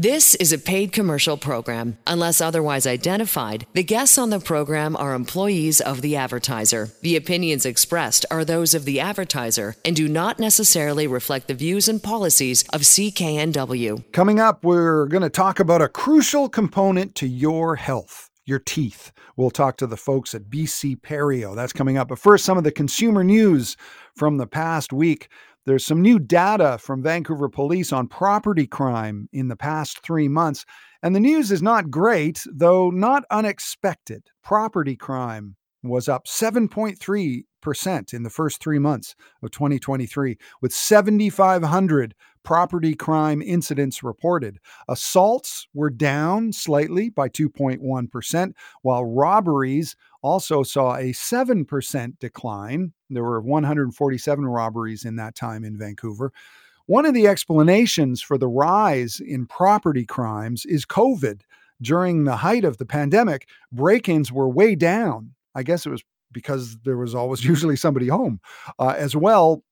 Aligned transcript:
This 0.00 0.36
is 0.36 0.52
a 0.52 0.58
paid 0.58 0.92
commercial 0.92 1.36
program. 1.36 1.98
Unless 2.06 2.40
otherwise 2.40 2.86
identified, 2.86 3.66
the 3.72 3.82
guests 3.82 4.16
on 4.16 4.30
the 4.30 4.38
program 4.38 4.94
are 4.94 5.12
employees 5.12 5.80
of 5.80 6.02
the 6.02 6.14
advertiser. 6.14 6.90
The 7.02 7.16
opinions 7.16 7.66
expressed 7.66 8.24
are 8.30 8.44
those 8.44 8.74
of 8.74 8.84
the 8.84 9.00
advertiser 9.00 9.74
and 9.84 9.96
do 9.96 10.06
not 10.06 10.38
necessarily 10.38 11.08
reflect 11.08 11.48
the 11.48 11.54
views 11.54 11.88
and 11.88 12.00
policies 12.00 12.62
of 12.72 12.82
CKNW. 12.82 14.12
Coming 14.12 14.38
up, 14.38 14.64
we're 14.64 15.06
going 15.06 15.24
to 15.24 15.28
talk 15.28 15.58
about 15.58 15.82
a 15.82 15.88
crucial 15.88 16.48
component 16.48 17.16
to 17.16 17.26
your 17.26 17.74
health 17.74 18.30
your 18.48 18.58
teeth. 18.58 19.12
We'll 19.36 19.50
talk 19.50 19.76
to 19.76 19.86
the 19.86 19.98
folks 19.98 20.34
at 20.34 20.44
BC 20.44 21.02
Perio. 21.02 21.54
That's 21.54 21.74
coming 21.74 21.98
up. 21.98 22.08
But 22.08 22.18
first, 22.18 22.46
some 22.46 22.56
of 22.56 22.64
the 22.64 22.72
consumer 22.72 23.22
news 23.22 23.76
from 24.16 24.38
the 24.38 24.46
past 24.46 24.90
week. 24.90 25.28
There's 25.68 25.84
some 25.84 26.00
new 26.00 26.18
data 26.18 26.78
from 26.80 27.02
Vancouver 27.02 27.50
Police 27.50 27.92
on 27.92 28.08
property 28.08 28.66
crime 28.66 29.28
in 29.34 29.48
the 29.48 29.56
past 29.56 30.00
three 30.00 30.26
months. 30.26 30.64
And 31.02 31.14
the 31.14 31.20
news 31.20 31.52
is 31.52 31.60
not 31.60 31.90
great, 31.90 32.42
though 32.50 32.88
not 32.88 33.24
unexpected. 33.30 34.28
Property 34.42 34.96
crime 34.96 35.56
was 35.82 36.08
up 36.08 36.24
7.3% 36.24 38.14
in 38.14 38.22
the 38.22 38.30
first 38.30 38.62
three 38.62 38.78
months 38.78 39.14
of 39.42 39.50
2023, 39.50 40.38
with 40.62 40.72
7,500 40.72 42.14
property 42.44 42.94
crime 42.94 43.42
incidents 43.42 44.02
reported. 44.02 44.60
Assaults 44.88 45.68
were 45.74 45.90
down 45.90 46.50
slightly 46.50 47.10
by 47.10 47.28
2.1%, 47.28 48.52
while 48.80 49.04
robberies 49.04 49.96
also 50.22 50.62
saw 50.62 50.96
a 50.96 51.12
7% 51.12 52.18
decline. 52.18 52.94
There 53.10 53.24
were 53.24 53.40
147 53.40 54.46
robberies 54.46 55.04
in 55.04 55.16
that 55.16 55.34
time 55.34 55.64
in 55.64 55.76
Vancouver. 55.76 56.32
One 56.86 57.04
of 57.04 57.14
the 57.14 57.26
explanations 57.26 58.22
for 58.22 58.38
the 58.38 58.48
rise 58.48 59.20
in 59.20 59.46
property 59.46 60.06
crimes 60.06 60.64
is 60.64 60.86
COVID. 60.86 61.42
During 61.80 62.24
the 62.24 62.36
height 62.36 62.64
of 62.64 62.78
the 62.78 62.86
pandemic, 62.86 63.48
break 63.70 64.08
ins 64.08 64.32
were 64.32 64.48
way 64.48 64.74
down. 64.74 65.34
I 65.54 65.62
guess 65.62 65.86
it 65.86 65.90
was 65.90 66.02
because 66.32 66.78
there 66.84 66.96
was 66.96 67.14
always 67.14 67.44
usually 67.52 67.76
somebody 67.76 68.08
home. 68.08 68.40
Uh, 68.78 68.94
as 68.96 69.14
well, 69.14 69.62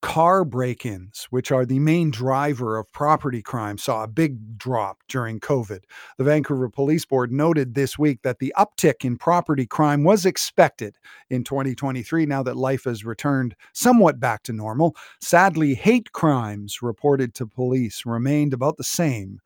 car 0.00 0.44
break 0.44 0.86
ins, 0.86 1.26
which 1.30 1.52
are 1.52 1.66
the 1.66 1.78
main 1.78 2.10
driver 2.10 2.78
of 2.78 2.92
property 2.92 3.42
crime, 3.42 3.78
saw 3.78 4.04
a 4.04 4.08
big 4.08 4.58
drop 4.58 4.98
during 5.08 5.40
COVID. 5.40 5.80
The 6.18 6.24
Vancouver 6.24 6.68
Police 6.68 7.04
Board 7.04 7.32
noted 7.32 7.74
this 7.74 7.98
week 7.98 8.22
that 8.22 8.38
the 8.38 8.54
uptick 8.56 9.04
in 9.04 9.16
property 9.16 9.66
crime 9.66 10.04
was 10.04 10.24
expected 10.24 10.96
in 11.30 11.44
2023 11.44 12.26
now 12.26 12.42
that 12.42 12.56
life 12.56 12.84
has 12.84 13.04
returned 13.04 13.54
somewhat 13.72 14.20
back 14.20 14.42
to 14.44 14.52
normal. 14.52 14.96
Sadly, 15.20 15.74
hate 15.74 16.12
crimes 16.12 16.82
reported 16.82 17.34
to 17.34 17.46
police 17.46 18.04
remained 18.06 18.54
about 18.54 18.76
the 18.76 18.84
same. 18.84 19.40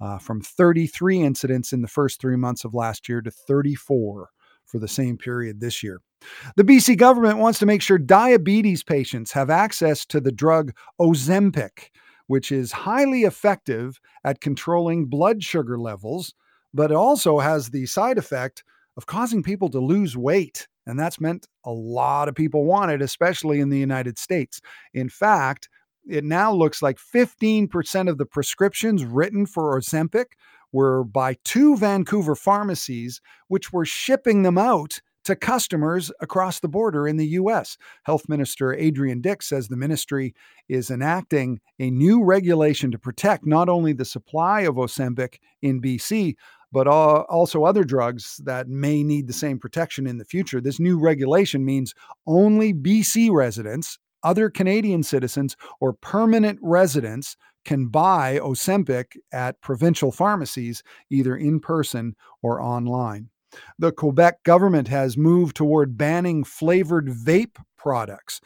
Uh, 0.00 0.18
from 0.18 0.40
33 0.40 1.20
incidents 1.20 1.72
in 1.72 1.80
the 1.80 1.86
first 1.86 2.20
three 2.20 2.34
months 2.34 2.64
of 2.64 2.74
last 2.74 3.08
year 3.08 3.20
to 3.20 3.30
34 3.30 4.30
for 4.66 4.78
the 4.78 4.88
same 4.88 5.16
period 5.16 5.60
this 5.60 5.82
year. 5.82 6.00
The 6.56 6.64
BC 6.64 6.96
government 6.98 7.38
wants 7.38 7.58
to 7.58 7.66
make 7.66 7.82
sure 7.82 7.98
diabetes 7.98 8.82
patients 8.82 9.32
have 9.32 9.50
access 9.50 10.06
to 10.06 10.20
the 10.20 10.32
drug 10.32 10.72
Ozempic, 11.00 11.90
which 12.28 12.52
is 12.52 12.72
highly 12.72 13.22
effective 13.22 14.00
at 14.24 14.40
controlling 14.40 15.06
blood 15.06 15.42
sugar 15.42 15.78
levels, 15.78 16.34
but 16.72 16.90
it 16.90 16.96
also 16.96 17.38
has 17.40 17.70
the 17.70 17.86
side 17.86 18.18
effect 18.18 18.64
of 18.96 19.06
causing 19.06 19.42
people 19.42 19.68
to 19.70 19.80
lose 19.80 20.16
weight. 20.16 20.68
And 20.86 20.98
that's 20.98 21.20
meant 21.20 21.48
a 21.64 21.70
lot 21.70 22.28
of 22.28 22.34
people 22.34 22.64
want 22.64 22.90
it, 22.90 23.02
especially 23.02 23.60
in 23.60 23.68
the 23.68 23.78
United 23.78 24.18
States. 24.18 24.60
In 24.92 25.08
fact, 25.08 25.68
it 26.08 26.24
now 26.24 26.52
looks 26.52 26.82
like 26.82 26.98
15% 26.98 28.08
of 28.08 28.18
the 28.18 28.26
prescriptions 28.26 29.04
written 29.04 29.46
for 29.46 29.78
Ozempic 29.78 30.26
were 30.72 31.04
by 31.04 31.36
two 31.44 31.76
Vancouver 31.76 32.34
pharmacies, 32.34 33.20
which 33.48 33.72
were 33.72 33.84
shipping 33.84 34.42
them 34.42 34.58
out 34.58 35.00
to 35.24 35.36
customers 35.36 36.10
across 36.20 36.58
the 36.58 36.68
border 36.68 37.06
in 37.06 37.16
the 37.16 37.28
US. 37.28 37.76
Health 38.02 38.28
Minister 38.28 38.74
Adrian 38.74 39.20
Dix 39.20 39.48
says 39.48 39.68
the 39.68 39.76
ministry 39.76 40.34
is 40.68 40.90
enacting 40.90 41.60
a 41.78 41.90
new 41.90 42.24
regulation 42.24 42.90
to 42.90 42.98
protect 42.98 43.46
not 43.46 43.68
only 43.68 43.92
the 43.92 44.04
supply 44.04 44.62
of 44.62 44.74
Ozempic 44.74 45.36
in 45.60 45.80
BC, 45.80 46.34
but 46.72 46.88
also 46.88 47.64
other 47.64 47.84
drugs 47.84 48.40
that 48.44 48.66
may 48.66 49.04
need 49.04 49.26
the 49.26 49.32
same 49.32 49.58
protection 49.58 50.06
in 50.06 50.18
the 50.18 50.24
future. 50.24 50.60
This 50.60 50.80
new 50.80 50.98
regulation 50.98 51.64
means 51.64 51.94
only 52.26 52.72
BC 52.72 53.30
residents, 53.30 53.98
other 54.24 54.48
Canadian 54.48 55.02
citizens, 55.02 55.56
or 55.80 55.92
permanent 55.92 56.58
residents 56.62 57.36
can 57.64 57.86
buy 57.86 58.38
Ozempic 58.42 59.16
at 59.32 59.60
provincial 59.60 60.12
pharmacies, 60.12 60.82
either 61.10 61.36
in 61.36 61.60
person 61.60 62.16
or 62.42 62.60
online. 62.60 63.30
The 63.78 63.92
Quebec 63.92 64.42
government 64.44 64.88
has 64.88 65.16
moved 65.16 65.56
toward 65.56 65.98
banning 65.98 66.44
flavored 66.44 67.08
vape 67.08 67.56
products. 67.76 68.40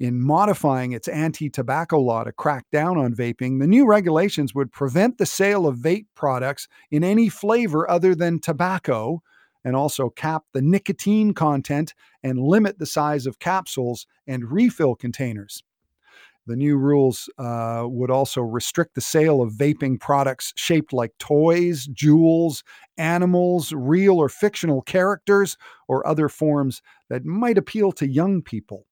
In 0.00 0.20
modifying 0.20 0.92
its 0.92 1.08
anti 1.08 1.48
tobacco 1.48 2.00
law 2.00 2.24
to 2.24 2.32
crack 2.32 2.66
down 2.72 2.98
on 2.98 3.14
vaping, 3.14 3.60
the 3.60 3.66
new 3.66 3.86
regulations 3.86 4.54
would 4.54 4.72
prevent 4.72 5.18
the 5.18 5.26
sale 5.26 5.66
of 5.66 5.78
vape 5.78 6.06
products 6.14 6.68
in 6.90 7.04
any 7.04 7.28
flavor 7.28 7.88
other 7.88 8.14
than 8.14 8.40
tobacco 8.40 9.22
and 9.64 9.76
also 9.76 10.10
cap 10.10 10.44
the 10.52 10.60
nicotine 10.60 11.32
content 11.32 11.94
and 12.22 12.38
limit 12.38 12.78
the 12.78 12.86
size 12.86 13.26
of 13.26 13.38
capsules 13.38 14.06
and 14.26 14.52
refill 14.52 14.94
containers. 14.94 15.62
The 16.46 16.56
new 16.56 16.76
rules 16.76 17.30
uh, 17.38 17.84
would 17.86 18.10
also 18.10 18.42
restrict 18.42 18.94
the 18.94 19.00
sale 19.00 19.40
of 19.40 19.52
vaping 19.52 19.98
products 19.98 20.52
shaped 20.56 20.92
like 20.92 21.16
toys, 21.18 21.86
jewels, 21.86 22.62
animals, 22.98 23.72
real 23.72 24.18
or 24.18 24.28
fictional 24.28 24.82
characters, 24.82 25.56
or 25.88 26.06
other 26.06 26.28
forms 26.28 26.82
that 27.08 27.24
might 27.24 27.56
appeal 27.56 27.92
to 27.92 28.06
young 28.06 28.42
people. 28.42 28.86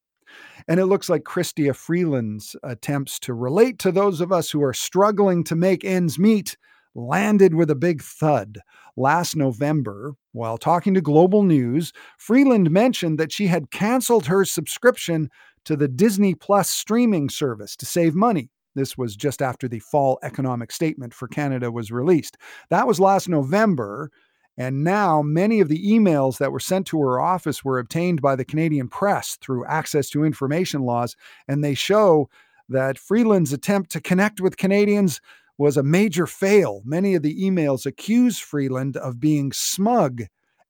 And 0.67 0.79
it 0.79 0.85
looks 0.85 1.09
like 1.09 1.23
Chrystia 1.23 1.75
Freeland's 1.75 2.55
attempts 2.63 3.19
to 3.19 3.33
relate 3.33 3.77
to 3.79 3.91
those 3.91 4.19
of 4.21 4.31
us 4.31 4.49
who 4.49 4.63
are 4.63 4.73
struggling 4.73 5.43
to 5.45 5.55
make 5.55 5.85
ends 5.85 6.17
meet 6.17 6.57
landed 6.95 7.55
with 7.55 7.69
a 7.69 7.75
big 7.75 8.01
thud. 8.01 8.59
Last 8.95 9.35
November, 9.35 10.13
while 10.31 10.57
talking 10.57 10.93
to 10.93 11.01
Global 11.01 11.43
News, 11.43 11.91
Freeland 12.17 12.69
mentioned 12.69 13.19
that 13.19 13.31
she 13.31 13.47
had 13.47 13.71
canceled 13.71 14.27
her 14.27 14.45
subscription 14.45 15.29
to 15.65 15.75
the 15.75 15.87
Disney 15.87 16.35
Plus 16.35 16.69
streaming 16.69 17.29
service 17.29 17.75
to 17.77 17.85
save 17.85 18.15
money. 18.15 18.49
This 18.75 18.97
was 18.97 19.15
just 19.15 19.41
after 19.41 19.67
the 19.67 19.79
fall 19.79 20.19
economic 20.23 20.71
statement 20.71 21.13
for 21.13 21.27
Canada 21.27 21.71
was 21.71 21.91
released. 21.91 22.37
That 22.69 22.87
was 22.87 22.99
last 22.99 23.29
November. 23.29 24.11
And 24.57 24.83
now 24.83 25.21
many 25.21 25.59
of 25.61 25.67
the 25.67 25.83
emails 25.83 26.37
that 26.37 26.51
were 26.51 26.59
sent 26.59 26.85
to 26.87 26.99
her 27.01 27.19
office 27.19 27.63
were 27.63 27.79
obtained 27.79 28.21
by 28.21 28.35
the 28.35 28.45
Canadian 28.45 28.87
press 28.87 29.37
through 29.41 29.65
access 29.65 30.09
to 30.09 30.23
information 30.23 30.81
laws. 30.81 31.15
And 31.47 31.63
they 31.63 31.73
show 31.73 32.29
that 32.69 32.99
Freeland's 32.99 33.53
attempt 33.53 33.91
to 33.91 34.01
connect 34.01 34.41
with 34.41 34.57
Canadians 34.57 35.21
was 35.57 35.77
a 35.77 35.83
major 35.83 36.27
fail. 36.27 36.81
Many 36.85 37.15
of 37.15 37.21
the 37.21 37.39
emails 37.41 37.85
accuse 37.85 38.39
Freeland 38.39 38.97
of 38.97 39.19
being 39.19 39.51
smug 39.51 40.23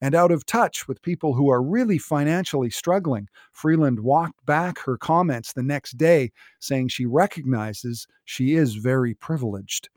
and 0.03 0.13
out 0.15 0.33
of 0.33 0.45
touch 0.45 0.85
with 0.85 1.01
people 1.01 1.33
who 1.33 1.49
are 1.49 1.63
really 1.63 1.97
financially 1.97 2.69
struggling. 2.69 3.29
Freeland 3.53 4.01
walked 4.01 4.45
back 4.45 4.77
her 4.79 4.97
comments 4.97 5.53
the 5.53 5.63
next 5.63 5.97
day, 5.97 6.29
saying 6.59 6.89
she 6.89 7.05
recognizes 7.05 8.05
she 8.25 8.53
is 8.53 8.75
very 8.75 9.13
privileged. 9.13 9.87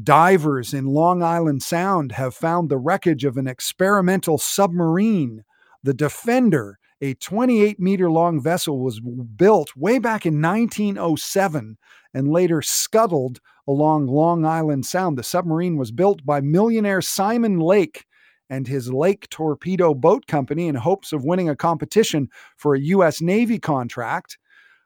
Divers 0.00 0.72
in 0.72 0.86
Long 0.86 1.24
Island 1.24 1.64
Sound 1.64 2.12
have 2.12 2.36
found 2.36 2.68
the 2.68 2.78
wreckage 2.78 3.24
of 3.24 3.36
an 3.36 3.48
experimental 3.48 4.38
submarine. 4.38 5.42
The 5.82 5.92
Defender, 5.92 6.78
a 7.00 7.14
28 7.14 7.80
meter 7.80 8.08
long 8.12 8.40
vessel, 8.40 8.78
was 8.78 9.00
built 9.00 9.74
way 9.74 9.98
back 9.98 10.24
in 10.24 10.40
1907 10.40 11.76
and 12.14 12.28
later 12.28 12.62
scuttled 12.62 13.40
along 13.66 14.06
Long 14.06 14.44
Island 14.44 14.86
Sound. 14.86 15.18
The 15.18 15.24
submarine 15.24 15.76
was 15.76 15.90
built 15.90 16.24
by 16.24 16.40
millionaire 16.40 17.02
Simon 17.02 17.58
Lake 17.58 18.04
and 18.50 18.66
his 18.66 18.92
Lake 18.92 19.28
Torpedo 19.30 19.94
Boat 19.94 20.26
Company 20.26 20.68
in 20.68 20.74
hopes 20.74 21.12
of 21.12 21.24
winning 21.24 21.48
a 21.48 21.56
competition 21.56 22.28
for 22.56 22.74
a 22.74 22.80
U.S. 22.80 23.20
Navy 23.20 23.58
contract. 23.58 24.38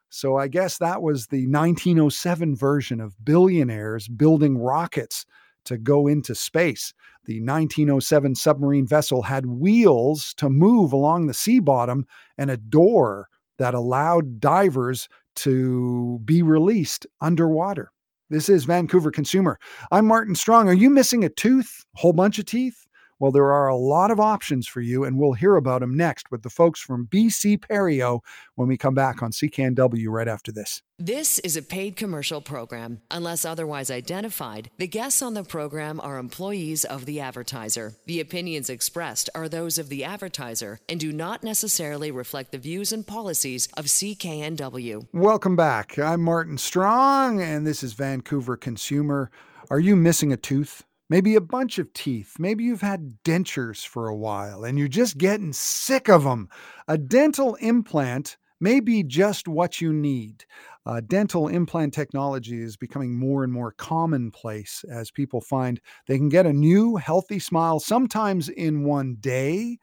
So 0.09 0.37
I 0.37 0.47
guess 0.47 0.77
that 0.77 1.01
was 1.01 1.27
the 1.27 1.47
1907 1.47 2.55
version 2.55 3.01
of 3.01 3.15
billionaires 3.23 4.07
building 4.07 4.57
rockets 4.57 5.25
to 5.65 5.77
go 5.77 6.07
into 6.07 6.35
space. 6.35 6.93
The 7.25 7.39
1907 7.39 8.35
submarine 8.35 8.85
vessel 8.85 9.21
had 9.21 9.45
wheels 9.45 10.33
to 10.35 10.49
move 10.49 10.93
along 10.93 11.27
the 11.27 11.33
sea 11.33 11.59
bottom 11.59 12.05
and 12.37 12.51
a 12.51 12.57
door 12.57 13.29
that 13.57 13.73
allowed 13.73 14.39
divers 14.39 15.07
to 15.35 16.19
be 16.25 16.41
released 16.41 17.07
underwater. 17.21 17.91
This 18.29 18.49
is 18.49 18.65
Vancouver 18.65 19.11
Consumer. 19.11 19.59
I'm 19.91 20.05
Martin 20.05 20.35
Strong. 20.35 20.67
Are 20.67 20.73
you 20.73 20.89
missing 20.89 21.23
a 21.23 21.29
tooth? 21.29 21.85
Whole 21.95 22.13
bunch 22.13 22.39
of 22.39 22.45
teeth? 22.45 22.85
Well, 23.19 23.31
there 23.31 23.53
are 23.53 23.67
a 23.67 23.75
lot 23.75 24.11
of 24.11 24.19
options 24.19 24.67
for 24.67 24.81
you, 24.81 25.03
and 25.03 25.17
we'll 25.17 25.33
hear 25.33 25.55
about 25.55 25.81
them 25.81 25.95
next 25.95 26.31
with 26.31 26.43
the 26.43 26.49
folks 26.49 26.79
from 26.79 27.07
BC 27.07 27.59
Perio 27.59 28.19
when 28.55 28.67
we 28.67 28.77
come 28.77 28.93
back 28.93 29.21
on 29.21 29.31
CKNW 29.31 30.07
right 30.09 30.27
after 30.27 30.51
this. 30.51 30.81
This 30.99 31.39
is 31.39 31.57
a 31.57 31.61
paid 31.61 31.95
commercial 31.95 32.39
program. 32.39 33.01
Unless 33.11 33.45
otherwise 33.45 33.89
identified, 33.89 34.69
the 34.77 34.87
guests 34.87 35.21
on 35.21 35.33
the 35.33 35.43
program 35.43 35.99
are 35.99 36.17
employees 36.17 36.85
of 36.85 37.05
the 37.05 37.19
advertiser. 37.19 37.95
The 38.05 38.19
opinions 38.19 38.69
expressed 38.69 39.29
are 39.33 39.49
those 39.49 39.77
of 39.77 39.89
the 39.89 40.03
advertiser 40.03 40.79
and 40.87 40.99
do 40.99 41.11
not 41.11 41.43
necessarily 41.43 42.11
reflect 42.11 42.51
the 42.51 42.57
views 42.57 42.91
and 42.91 43.05
policies 43.05 43.67
of 43.75 43.85
CKNW. 43.85 45.07
Welcome 45.13 45.55
back. 45.55 45.97
I'm 45.97 46.21
Martin 46.21 46.57
Strong, 46.57 47.41
and 47.41 47.65
this 47.65 47.83
is 47.83 47.93
Vancouver 47.93 48.55
Consumer. 48.55 49.31
Are 49.69 49.79
you 49.79 49.95
missing 49.95 50.31
a 50.31 50.37
tooth? 50.37 50.83
Maybe 51.13 51.35
a 51.35 51.41
bunch 51.41 51.77
of 51.77 51.93
teeth. 51.93 52.37
Maybe 52.39 52.63
you've 52.63 52.81
had 52.81 53.19
dentures 53.23 53.85
for 53.85 54.07
a 54.07 54.15
while 54.15 54.63
and 54.63 54.79
you're 54.79 54.87
just 54.87 55.19
getting 55.19 55.53
sick 55.53 56.09
of 56.09 56.23
them. 56.23 56.49
A 56.87 56.97
dental 56.97 57.53
implant 57.61 58.35
may 58.59 58.79
be 58.79 59.03
just 59.03 59.47
what 59.47 59.79
you 59.79 59.93
need. 59.93 60.43
Uh, 60.87 61.01
dental 61.05 61.49
implant 61.49 61.93
technology 61.93 62.59
is 62.59 62.77
becoming 62.77 63.15
more 63.15 63.43
and 63.43 63.53
more 63.53 63.73
commonplace 63.73 64.83
as 64.89 65.11
people 65.11 65.39
find 65.39 65.79
they 66.07 66.17
can 66.17 66.29
get 66.29 66.47
a 66.47 66.51
new, 66.51 66.95
healthy 66.95 67.37
smile 67.37 67.79
sometimes 67.79 68.49
in 68.49 68.83
one 68.83 69.17
day. 69.19 69.77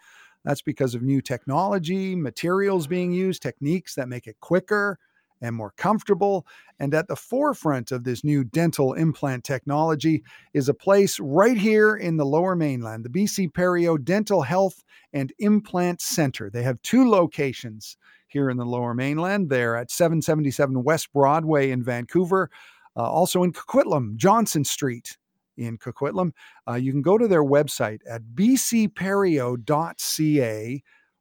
That's 0.44 0.62
because 0.62 0.96
of 0.96 1.02
new 1.02 1.20
technology, 1.20 2.16
materials 2.16 2.88
being 2.88 3.12
used, 3.12 3.40
techniques 3.40 3.94
that 3.94 4.08
make 4.08 4.26
it 4.26 4.40
quicker 4.40 4.98
and 5.40 5.56
more 5.56 5.72
comfortable. 5.76 6.46
And 6.78 6.94
at 6.94 7.08
the 7.08 7.16
forefront 7.16 7.92
of 7.92 8.04
this 8.04 8.22
new 8.24 8.44
dental 8.44 8.94
implant 8.94 9.44
technology 9.44 10.22
is 10.54 10.68
a 10.68 10.74
place 10.74 11.18
right 11.20 11.56
here 11.56 11.96
in 11.96 12.16
the 12.16 12.26
lower 12.26 12.54
mainland, 12.56 13.04
the 13.04 13.08
BC 13.08 13.52
Perio 13.52 14.02
Dental 14.02 14.42
Health 14.42 14.82
and 15.12 15.32
Implant 15.38 16.00
Center. 16.00 16.50
They 16.50 16.62
have 16.62 16.80
two 16.82 17.08
locations 17.08 17.96
here 18.28 18.48
in 18.48 18.56
the 18.56 18.64
lower 18.64 18.94
mainland. 18.94 19.50
They're 19.50 19.76
at 19.76 19.90
777 19.90 20.82
West 20.84 21.12
Broadway 21.12 21.70
in 21.70 21.82
Vancouver, 21.82 22.50
uh, 22.96 23.02
also 23.02 23.42
in 23.42 23.52
Coquitlam, 23.52 24.16
Johnson 24.16 24.64
Street 24.64 25.18
in 25.56 25.78
Coquitlam. 25.78 26.32
Uh, 26.68 26.74
you 26.74 26.92
can 26.92 27.02
go 27.02 27.18
to 27.18 27.28
their 27.28 27.44
website 27.44 28.00
at 28.08 28.22
bcperio.ca 28.34 29.62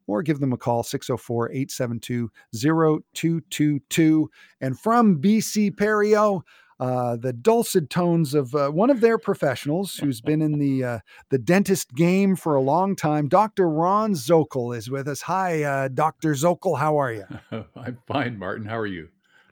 or 0.09 0.23
give 0.23 0.39
them 0.39 0.53
a 0.53 0.57
call 0.57 0.83
604 0.83 1.51
872 1.51 2.31
0222. 2.53 4.29
And 4.61 4.79
from 4.79 5.21
BC 5.21 5.71
Perio, 5.75 6.41
uh, 6.79 7.17
the 7.17 7.33
dulcet 7.33 7.89
tones 7.89 8.33
of 8.33 8.55
uh, 8.55 8.69
one 8.69 8.89
of 8.89 9.01
their 9.01 9.17
professionals 9.17 9.95
who's 10.01 10.21
been 10.21 10.41
in 10.41 10.59
the 10.59 10.83
uh, 10.83 10.99
the 11.29 11.37
dentist 11.37 11.93
game 11.93 12.35
for 12.35 12.55
a 12.55 12.61
long 12.61 12.95
time. 12.95 13.27
Dr. 13.27 13.69
Ron 13.69 14.13
Zokol 14.13 14.75
is 14.75 14.89
with 14.89 15.07
us. 15.07 15.21
Hi, 15.23 15.63
uh, 15.63 15.87
Dr. 15.89 16.33
Zokol. 16.33 16.79
How 16.79 16.97
are 16.99 17.11
you? 17.11 17.25
I'm 17.75 17.97
fine, 18.07 18.39
Martin. 18.39 18.65
How 18.65 18.77
are 18.77 18.87
you? 18.87 19.09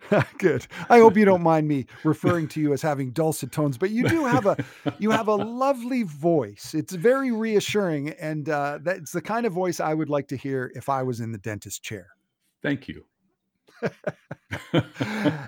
Good. 0.38 0.68
I 0.90 1.00
hope 1.00 1.18
you 1.18 1.26
don't 1.26 1.44
mind 1.44 1.68
me 1.68 1.86
referring 2.04 2.48
to 2.50 2.62
you 2.62 2.74
as 2.74 2.82
having 2.82 3.12
dulcet 3.12 3.52
tones, 3.52 3.78
but 3.78 3.90
you 3.90 4.08
do 4.08 4.26
have 4.26 4.46
a 4.46 4.58
you 5.00 5.12
have 5.12 5.28
a 5.28 5.36
lovely 5.36 6.04
voice. 6.04 6.74
It's 6.74 6.94
very 6.94 7.32
reassuring, 7.32 8.10
and 8.10 8.50
uh, 8.50 8.80
that's 8.82 9.12
the 9.12 9.22
kind 9.22 9.46
of 9.46 9.54
voice 9.54 9.80
I 9.80 9.94
would 9.94 10.10
like 10.10 10.28
to 10.30 10.38
hear 10.38 10.72
if 10.76 10.90
I 10.90 11.04
was 11.04 11.20
in 11.20 11.32
the 11.32 11.38
dentist 11.38 11.84
chair. 11.84 12.08
Thank 12.62 12.88
you. 12.88 13.06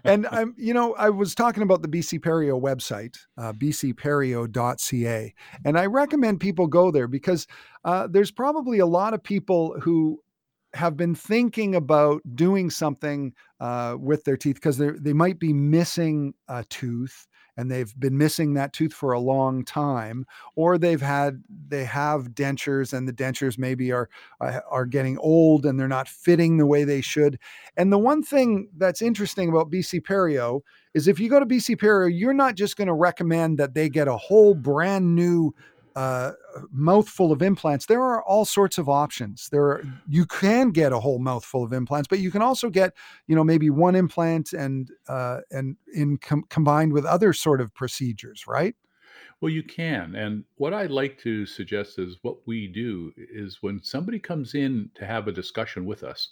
and 0.03 0.27
I'm, 0.27 0.53
you 0.57 0.73
know, 0.73 0.93
I 0.93 1.09
was 1.09 1.33
talking 1.33 1.63
about 1.63 1.81
the 1.81 1.87
BC 1.87 2.19
Perio 2.19 2.61
website, 2.61 3.17
uh, 3.37 3.53
bcperio.ca, 3.53 5.33
and 5.65 5.79
I 5.79 5.85
recommend 5.87 6.39
people 6.39 6.67
go 6.67 6.91
there 6.91 7.07
because 7.07 7.47
uh, 7.85 8.07
there's 8.07 8.31
probably 8.31 8.79
a 8.79 8.85
lot 8.85 9.13
of 9.13 9.23
people 9.23 9.79
who 9.81 10.21
have 10.73 10.95
been 10.95 11.15
thinking 11.15 11.75
about 11.75 12.21
doing 12.35 12.69
something 12.69 13.33
uh, 13.59 13.97
with 13.99 14.23
their 14.23 14.37
teeth 14.37 14.55
because 14.55 14.77
they 14.77 14.89
they 14.91 15.13
might 15.13 15.39
be 15.39 15.53
missing 15.53 16.33
a 16.47 16.63
tooth 16.65 17.27
and 17.57 17.69
they've 17.69 17.93
been 17.99 18.17
missing 18.17 18.53
that 18.53 18.71
tooth 18.71 18.93
for 18.93 19.11
a 19.11 19.19
long 19.19 19.65
time 19.65 20.25
or 20.55 20.77
they've 20.77 21.01
had 21.01 21.43
they 21.67 21.83
have 21.83 22.29
dentures 22.29 22.93
and 22.93 23.05
the 23.05 23.11
dentures 23.11 23.57
maybe 23.57 23.91
are 23.91 24.09
uh, 24.39 24.59
are 24.69 24.85
getting 24.85 25.17
old 25.17 25.65
and 25.65 25.79
they're 25.79 25.87
not 25.87 26.07
fitting 26.07 26.57
the 26.57 26.65
way 26.65 26.83
they 26.83 27.01
should. 27.01 27.37
And 27.75 27.91
the 27.91 27.97
one 27.97 28.23
thing 28.23 28.69
that's 28.77 29.01
interesting 29.01 29.49
about 29.49 29.71
BC 29.71 30.01
Perio 30.01 30.61
is 30.93 31.07
if 31.07 31.19
you 31.19 31.29
go 31.29 31.39
to 31.39 31.45
BC 31.45 31.77
Perio 31.77 32.09
you're 32.15 32.33
not 32.33 32.55
just 32.55 32.77
going 32.77 32.87
to 32.87 32.93
recommend 32.93 33.57
that 33.57 33.73
they 33.73 33.89
get 33.89 34.07
a 34.07 34.17
whole 34.17 34.53
brand 34.53 35.15
new 35.15 35.53
uh, 35.95 36.31
mouthful 36.71 37.31
of 37.31 37.41
implants, 37.41 37.85
there 37.85 38.01
are 38.01 38.23
all 38.23 38.45
sorts 38.45 38.77
of 38.77 38.87
options. 38.87 39.49
There 39.51 39.65
are, 39.65 39.83
you 40.07 40.25
can 40.25 40.71
get 40.71 40.91
a 40.91 40.99
whole 40.99 41.19
mouthful 41.19 41.63
of 41.63 41.73
implants, 41.73 42.07
but 42.07 42.19
you 42.19 42.31
can 42.31 42.41
also 42.41 42.69
get, 42.69 42.93
you 43.27 43.35
know, 43.35 43.43
maybe 43.43 43.69
one 43.69 43.95
implant 43.95 44.53
and 44.53 44.89
uh, 45.07 45.39
and 45.51 45.77
in 45.93 46.17
com- 46.17 46.45
combined 46.49 46.93
with 46.93 47.05
other 47.05 47.33
sort 47.33 47.61
of 47.61 47.73
procedures, 47.73 48.45
right? 48.47 48.75
Well, 49.41 49.51
you 49.51 49.63
can. 49.63 50.15
And 50.15 50.43
what 50.55 50.73
I'd 50.73 50.91
like 50.91 51.17
to 51.19 51.45
suggest 51.45 51.97
is 51.97 52.17
what 52.23 52.45
we 52.45 52.67
do 52.67 53.13
is 53.17 53.59
when 53.61 53.81
somebody 53.81 54.19
comes 54.19 54.53
in 54.53 54.89
to 54.95 55.05
have 55.05 55.27
a 55.27 55.31
discussion 55.31 55.85
with 55.85 56.03
us, 56.03 56.29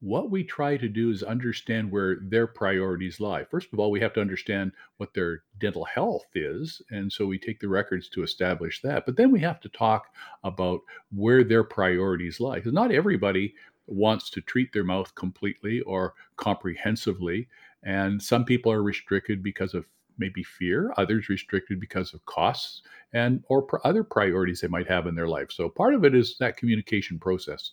what 0.00 0.30
we 0.30 0.44
try 0.44 0.76
to 0.76 0.88
do 0.88 1.10
is 1.10 1.22
understand 1.22 1.90
where 1.90 2.18
their 2.20 2.46
priorities 2.46 3.20
lie. 3.20 3.44
First 3.44 3.68
of 3.72 3.78
all, 3.78 3.90
we 3.90 4.00
have 4.00 4.12
to 4.14 4.20
understand 4.20 4.72
what 4.98 5.14
their 5.14 5.44
dental 5.58 5.84
health 5.84 6.26
is. 6.34 6.82
And 6.90 7.10
so 7.10 7.26
we 7.26 7.38
take 7.38 7.60
the 7.60 7.68
records 7.68 8.08
to 8.10 8.22
establish 8.22 8.82
that. 8.82 9.06
But 9.06 9.16
then 9.16 9.30
we 9.30 9.40
have 9.40 9.60
to 9.60 9.68
talk 9.70 10.06
about 10.42 10.80
where 11.10 11.42
their 11.42 11.64
priorities 11.64 12.38
lie. 12.38 12.56
Because 12.56 12.72
not 12.72 12.92
everybody 12.92 13.54
wants 13.86 14.30
to 14.30 14.40
treat 14.40 14.72
their 14.72 14.84
mouth 14.84 15.14
completely 15.14 15.80
or 15.82 16.14
comprehensively. 16.36 17.48
And 17.82 18.22
some 18.22 18.44
people 18.44 18.72
are 18.72 18.82
restricted 18.82 19.42
because 19.42 19.74
of 19.74 19.86
maybe 20.18 20.42
fear 20.42 20.92
others 20.96 21.28
restricted 21.28 21.80
because 21.80 22.14
of 22.14 22.24
costs 22.26 22.82
and 23.12 23.42
or 23.48 23.66
other 23.84 24.04
priorities 24.04 24.60
they 24.60 24.68
might 24.68 24.88
have 24.88 25.06
in 25.06 25.14
their 25.14 25.28
life 25.28 25.50
so 25.50 25.68
part 25.68 25.94
of 25.94 26.04
it 26.04 26.14
is 26.14 26.36
that 26.38 26.56
communication 26.56 27.18
process 27.18 27.72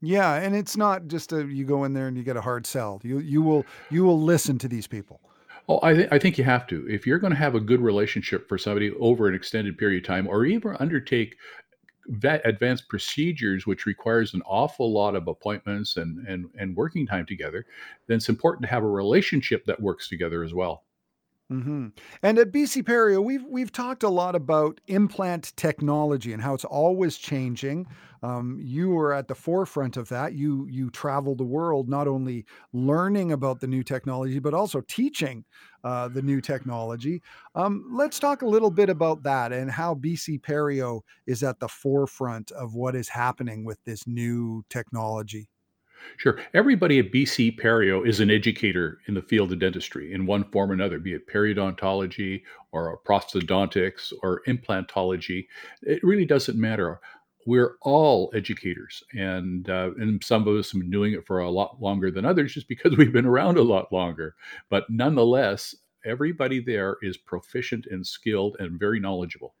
yeah, 0.00 0.34
and 0.34 0.54
it's 0.54 0.76
not 0.76 1.06
just 1.06 1.32
a 1.32 1.44
you 1.46 1.64
go 1.64 1.84
in 1.84 1.92
there 1.92 2.08
and 2.08 2.16
you 2.16 2.22
get 2.22 2.36
a 2.36 2.40
hard 2.40 2.66
sell. 2.66 3.00
You 3.02 3.18
you 3.18 3.42
will 3.42 3.64
you 3.90 4.04
will 4.04 4.20
listen 4.20 4.58
to 4.58 4.68
these 4.68 4.86
people. 4.86 5.20
Oh, 5.68 5.78
I, 5.84 5.94
th- 5.94 6.08
I 6.10 6.18
think 6.18 6.36
you 6.36 6.42
have 6.42 6.66
to. 6.68 6.84
If 6.88 7.06
you're 7.06 7.20
going 7.20 7.32
to 7.32 7.38
have 7.38 7.54
a 7.54 7.60
good 7.60 7.80
relationship 7.80 8.48
for 8.48 8.58
somebody 8.58 8.90
over 8.98 9.28
an 9.28 9.36
extended 9.36 9.78
period 9.78 10.02
of 10.02 10.06
time, 10.08 10.26
or 10.26 10.44
even 10.44 10.76
undertake 10.80 11.36
vet 12.08 12.42
advanced 12.44 12.88
procedures, 12.88 13.66
which 13.66 13.86
requires 13.86 14.34
an 14.34 14.42
awful 14.46 14.92
lot 14.92 15.14
of 15.14 15.28
appointments 15.28 15.96
and, 15.96 16.26
and, 16.26 16.46
and 16.58 16.74
working 16.74 17.06
time 17.06 17.24
together, 17.24 17.66
then 18.08 18.16
it's 18.16 18.28
important 18.28 18.62
to 18.62 18.68
have 18.68 18.82
a 18.82 18.88
relationship 18.88 19.64
that 19.66 19.80
works 19.80 20.08
together 20.08 20.42
as 20.42 20.52
well. 20.52 20.82
Mm-hmm. 21.50 21.88
And 22.22 22.38
at 22.38 22.52
BC 22.52 22.84
Perio, 22.84 23.24
we've 23.24 23.44
we've 23.44 23.72
talked 23.72 24.04
a 24.04 24.08
lot 24.08 24.36
about 24.36 24.80
implant 24.86 25.52
technology 25.56 26.32
and 26.32 26.40
how 26.40 26.54
it's 26.54 26.64
always 26.64 27.16
changing. 27.16 27.88
Um, 28.22 28.60
you 28.62 28.90
were 28.90 29.12
at 29.12 29.26
the 29.26 29.34
forefront 29.34 29.96
of 29.96 30.08
that. 30.10 30.34
You 30.34 30.68
you 30.70 30.90
travel 30.90 31.34
the 31.34 31.44
world 31.44 31.88
not 31.88 32.06
only 32.06 32.46
learning 32.72 33.32
about 33.32 33.58
the 33.58 33.66
new 33.66 33.82
technology 33.82 34.38
but 34.38 34.54
also 34.54 34.80
teaching 34.82 35.44
uh, 35.82 36.06
the 36.06 36.22
new 36.22 36.40
technology. 36.40 37.20
Um, 37.56 37.84
let's 37.92 38.20
talk 38.20 38.42
a 38.42 38.46
little 38.46 38.70
bit 38.70 38.88
about 38.88 39.24
that 39.24 39.52
and 39.52 39.72
how 39.72 39.96
BC 39.96 40.42
Perio 40.42 41.00
is 41.26 41.42
at 41.42 41.58
the 41.58 41.68
forefront 41.68 42.52
of 42.52 42.74
what 42.74 42.94
is 42.94 43.08
happening 43.08 43.64
with 43.64 43.78
this 43.84 44.06
new 44.06 44.64
technology. 44.70 45.48
Sure. 46.16 46.38
Everybody 46.54 46.98
at 46.98 47.12
BC 47.12 47.58
Perio 47.58 48.06
is 48.06 48.20
an 48.20 48.30
educator 48.30 48.98
in 49.06 49.14
the 49.14 49.22
field 49.22 49.52
of 49.52 49.58
dentistry 49.58 50.12
in 50.12 50.26
one 50.26 50.44
form 50.50 50.70
or 50.70 50.74
another, 50.74 50.98
be 50.98 51.14
it 51.14 51.28
periodontology 51.28 52.42
or 52.72 53.00
prosthodontics 53.06 54.12
or 54.22 54.42
implantology. 54.46 55.46
It 55.82 56.02
really 56.02 56.26
doesn't 56.26 56.58
matter. 56.58 57.00
We're 57.46 57.76
all 57.80 58.30
educators, 58.34 59.02
and 59.14 59.68
uh, 59.70 59.92
and 59.96 60.22
some 60.22 60.46
of 60.46 60.54
us 60.56 60.72
have 60.72 60.80
been 60.80 60.90
doing 60.90 61.14
it 61.14 61.26
for 61.26 61.38
a 61.38 61.50
lot 61.50 61.80
longer 61.80 62.10
than 62.10 62.26
others, 62.26 62.52
just 62.52 62.68
because 62.68 62.96
we've 62.98 63.12
been 63.12 63.26
around 63.26 63.56
a 63.56 63.62
lot 63.62 63.90
longer. 63.92 64.34
But 64.68 64.84
nonetheless, 64.90 65.74
everybody 66.04 66.60
there 66.60 66.96
is 67.02 67.16
proficient 67.16 67.86
and 67.90 68.06
skilled 68.06 68.56
and 68.58 68.78
very 68.78 69.00
knowledgeable. 69.00 69.54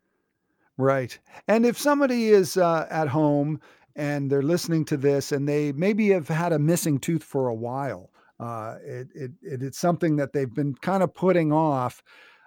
Right. 0.76 1.18
And 1.46 1.66
if 1.66 1.78
somebody 1.78 2.28
is 2.28 2.56
uh, 2.56 2.86
at 2.90 3.08
home 3.08 3.60
and 3.96 4.30
they're 4.30 4.42
listening 4.42 4.84
to 4.86 4.96
this 4.96 5.32
and 5.32 5.48
they 5.48 5.72
maybe 5.72 6.08
have 6.10 6.28
had 6.28 6.52
a 6.52 6.58
missing 6.58 6.98
tooth 6.98 7.22
for 7.22 7.48
a 7.48 7.54
while. 7.54 8.10
Uh, 8.38 8.76
it, 8.82 9.08
it, 9.14 9.30
it, 9.42 9.62
it's 9.62 9.78
something 9.78 10.16
that 10.16 10.32
they've 10.32 10.54
been 10.54 10.74
kind 10.74 11.02
of 11.02 11.12
putting 11.12 11.52
off. 11.52 12.02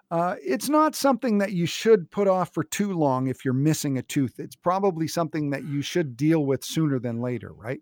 Uh, 0.09 0.35
it's 0.43 0.69
not 0.69 0.95
something 0.95 1.37
that 1.39 1.53
you 1.53 1.65
should 1.65 2.09
put 2.11 2.27
off 2.27 2.53
for 2.53 2.63
too 2.63 2.93
long 2.93 3.27
if 3.27 3.43
you're 3.43 3.53
missing 3.53 3.97
a 3.97 4.01
tooth. 4.01 4.39
It's 4.39 4.55
probably 4.55 5.07
something 5.07 5.49
that 5.51 5.65
you 5.65 5.81
should 5.81 6.17
deal 6.17 6.45
with 6.45 6.63
sooner 6.63 6.99
than 6.99 7.21
later, 7.21 7.51
right? 7.53 7.81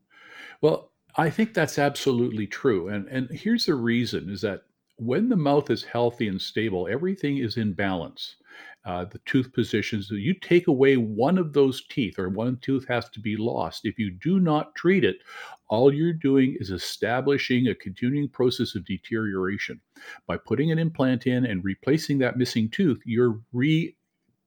Well, 0.62 0.92
I 1.16 1.30
think 1.30 1.54
that's 1.54 1.78
absolutely 1.78 2.48
true. 2.48 2.88
And, 2.88 3.08
and 3.08 3.30
here's 3.30 3.66
the 3.66 3.76
reason 3.76 4.30
is 4.30 4.42
that 4.42 4.62
when 4.98 5.30
the 5.30 5.36
mouth 5.36 5.70
is 5.70 5.84
healthy 5.84 6.28
and 6.28 6.42
stable, 6.42 6.88
everything 6.90 7.38
is 7.38 7.58
in 7.58 7.74
balance. 7.74 8.36
Uh, 8.86 9.06
the 9.06 9.20
tooth 9.26 9.54
positions. 9.54 10.08
So 10.08 10.16
you 10.16 10.34
take 10.34 10.68
away 10.68 10.98
one 10.98 11.38
of 11.38 11.54
those 11.54 11.86
teeth, 11.88 12.18
or 12.18 12.30
one 12.30 12.58
tooth 12.62 12.88
has 12.88 13.10
to 13.10 13.20
be 13.20 13.38
lost. 13.38 13.86
If 13.86 14.00
you 14.00 14.12
do 14.12 14.40
not 14.40 14.76
treat 14.76 15.04
it, 15.04 15.18
all 15.70 15.94
you're 15.94 16.14
doing 16.14 16.58
is 16.60 16.72
establishing 16.72 17.68
a 17.68 17.76
continuing 17.76 18.30
process 18.30 18.76
of 18.76 18.86
deterioration. 18.86 19.80
By 20.28 20.38
putting 20.38 20.72
an 20.72 20.80
implant 20.80 21.28
in 21.28 21.46
and 21.46 21.64
replacing 21.64 22.20
that 22.20 22.38
missing 22.38 22.70
tooth, 22.70 23.00
you're 23.06 23.40
re 23.54 23.96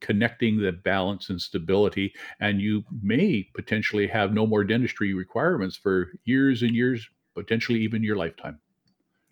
connecting 0.00 0.60
the 0.60 0.72
balance 0.72 1.30
and 1.30 1.40
stability, 1.40 2.12
and 2.38 2.60
you 2.60 2.84
may 3.02 3.48
potentially 3.54 4.06
have 4.06 4.34
no 4.34 4.46
more 4.46 4.62
dentistry 4.62 5.14
requirements 5.14 5.76
for 5.76 6.12
years 6.24 6.62
and 6.62 6.74
years, 6.74 7.08
potentially 7.34 7.80
even 7.80 8.02
your 8.02 8.16
lifetime. 8.16 8.60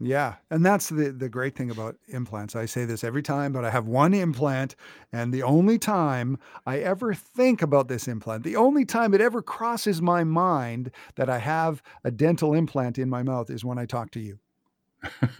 Yeah, 0.04 0.34
and 0.50 0.66
that's 0.66 0.88
the 0.88 1.12
the 1.12 1.28
great 1.28 1.54
thing 1.54 1.70
about 1.70 1.94
implants. 2.08 2.56
I 2.56 2.66
say 2.66 2.84
this 2.84 3.04
every 3.04 3.22
time, 3.22 3.52
but 3.52 3.64
I 3.64 3.70
have 3.70 3.86
one 3.86 4.14
implant, 4.14 4.74
and 5.12 5.32
the 5.32 5.44
only 5.44 5.78
time 5.78 6.38
I 6.66 6.78
ever 6.78 7.14
think 7.14 7.62
about 7.62 7.86
this 7.86 8.08
implant, 8.08 8.42
the 8.42 8.56
only 8.56 8.84
time 8.84 9.14
it 9.14 9.20
ever 9.20 9.42
crosses 9.42 10.02
my 10.02 10.24
mind 10.24 10.90
that 11.14 11.30
I 11.30 11.38
have 11.38 11.84
a 12.02 12.10
dental 12.10 12.52
implant 12.52 12.98
in 12.98 13.08
my 13.08 13.22
mouth 13.22 13.48
is 13.48 13.64
when 13.64 13.78
I 13.78 13.86
talk 13.86 14.10
to 14.12 14.20
you. 14.20 14.40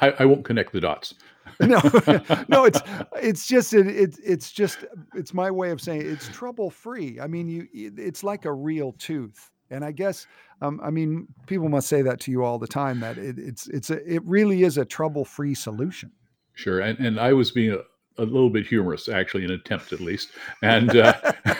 I, 0.00 0.14
I 0.18 0.24
won't 0.24 0.44
connect 0.44 0.72
the 0.72 0.80
dots. 0.80 1.14
No, 1.60 1.80
no, 2.48 2.64
it's 2.66 2.80
it's 3.20 3.48
just 3.48 3.74
it, 3.74 3.88
it 3.88 4.16
it's 4.24 4.52
just 4.52 4.84
it's 5.16 5.34
my 5.34 5.50
way 5.50 5.70
of 5.70 5.80
saying 5.80 6.02
it's 6.02 6.28
trouble 6.28 6.70
free. 6.70 7.18
I 7.20 7.26
mean, 7.26 7.48
you 7.48 7.66
it's 7.72 8.22
like 8.22 8.44
a 8.44 8.52
real 8.52 8.92
tooth. 8.92 9.50
And 9.70 9.84
I 9.84 9.92
guess, 9.92 10.26
um, 10.62 10.80
I 10.82 10.90
mean, 10.90 11.28
people 11.46 11.68
must 11.68 11.88
say 11.88 12.02
that 12.02 12.20
to 12.20 12.30
you 12.30 12.44
all 12.44 12.58
the 12.58 12.66
time 12.66 13.00
that 13.00 13.18
it, 13.18 13.38
it's 13.38 13.66
it's 13.68 13.90
a, 13.90 14.14
it 14.14 14.22
really 14.24 14.62
is 14.62 14.78
a 14.78 14.84
trouble 14.84 15.24
free 15.24 15.54
solution. 15.54 16.12
Sure, 16.54 16.80
and 16.80 16.98
and 16.98 17.20
I 17.20 17.32
was 17.32 17.50
being 17.50 17.72
a, 17.72 18.22
a 18.22 18.24
little 18.24 18.50
bit 18.50 18.66
humorous, 18.66 19.08
actually, 19.08 19.44
an 19.44 19.50
attempt 19.50 19.92
at 19.92 20.00
least. 20.00 20.30
And 20.62 20.96
uh, 20.96 21.14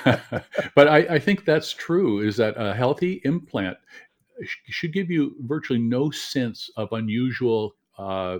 but 0.74 0.88
I, 0.88 0.98
I 1.10 1.18
think 1.18 1.44
that's 1.44 1.72
true. 1.72 2.20
Is 2.20 2.36
that 2.36 2.54
a 2.56 2.74
healthy 2.74 3.20
implant 3.24 3.76
should 4.68 4.92
give 4.92 5.10
you 5.10 5.34
virtually 5.40 5.80
no 5.80 6.10
sense 6.10 6.70
of 6.76 6.92
unusual 6.92 7.74
uh, 7.98 8.38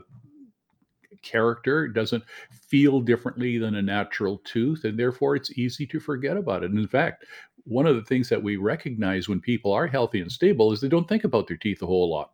character. 1.23 1.85
It 1.85 1.95
doesn't 1.95 2.25
feel 2.51 3.01
differently 3.01 3.59
than 3.59 3.75
a 3.75 3.83
natural 3.83 4.39
tooth, 4.45 4.85
and 4.85 4.99
therefore 4.99 5.37
it's 5.37 5.57
easy 5.59 5.87
to 5.87 6.01
forget 6.01 6.37
about 6.37 6.63
it. 6.63 6.71
And 6.71 6.79
in 6.79 6.89
fact, 6.89 7.25
one 7.69 7.87
of 7.87 7.97
the 7.97 8.03
things 8.03 8.29
that 8.31 8.43
we 8.43 8.57
recognize 8.57 9.29
when 9.29 9.41
people 9.41 9.73
are 9.73 9.87
healthy 9.87 10.21
and 10.21 10.33
stable 10.33 10.73
is 10.73 10.81
they 10.81 10.89
don't 10.89 11.09
think 11.09 11.25
about 11.25 11.47
their 11.47 11.57
teeth 11.57 11.83
a 11.83 11.87
whole 11.87 12.11
lot. 12.11 12.33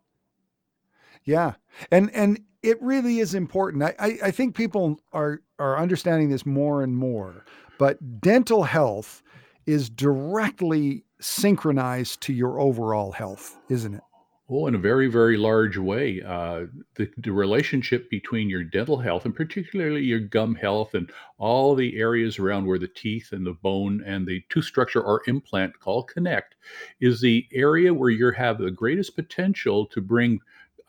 Yeah, 1.25 1.55
and 1.91 2.11
and 2.15 2.41
it 2.63 2.81
really 2.83 3.19
is 3.19 3.35
important. 3.35 3.83
I, 3.83 3.95
I, 3.99 4.19
I 4.25 4.31
think 4.31 4.55
people 4.55 5.01
are 5.13 5.43
are 5.59 5.79
understanding 5.79 6.31
this 6.31 6.47
more 6.47 6.83
and 6.83 6.97
more. 6.97 7.45
But 7.79 8.21
dental 8.21 8.63
health 8.63 9.23
is 9.67 9.91
directly 9.91 11.05
synchronized 11.21 12.21
to 12.23 12.33
your 12.33 12.61
overall 12.61 13.13
health, 13.13 13.59
isn't 13.69 13.95
it? 13.95 14.03
Oh, 14.47 14.67
in 14.67 14.75
a 14.75 14.79
very, 14.79 15.07
very 15.07 15.39
large 15.39 15.79
way. 15.79 16.21
Uh, 16.21 16.67
the, 16.97 17.11
the 17.17 17.33
relationship 17.33 18.11
between 18.11 18.51
your 18.51 18.63
dental 18.63 18.99
health 18.99 19.25
and 19.25 19.35
particularly 19.35 20.03
your 20.03 20.21
gum 20.21 20.55
health 20.55 20.93
and 20.93 21.11
all 21.39 21.75
the 21.75 21.97
areas 21.99 22.39
around 22.39 22.67
where 22.67 22.79
the 22.79 22.87
teeth 22.87 23.33
and 23.33 23.47
the 23.47 23.55
bone 23.55 24.03
and 24.05 24.27
the 24.27 24.45
tooth 24.51 24.67
structure 24.67 25.01
or 25.01 25.23
implant 25.27 25.81
called 25.81 26.09
connect 26.09 26.57
is 27.01 27.23
the 27.23 27.49
area 27.55 27.95
where 27.95 28.11
you 28.11 28.31
have 28.33 28.59
the 28.59 28.71
greatest 28.71 29.17
potential 29.17 29.87
to 29.87 30.03
bring 30.03 30.41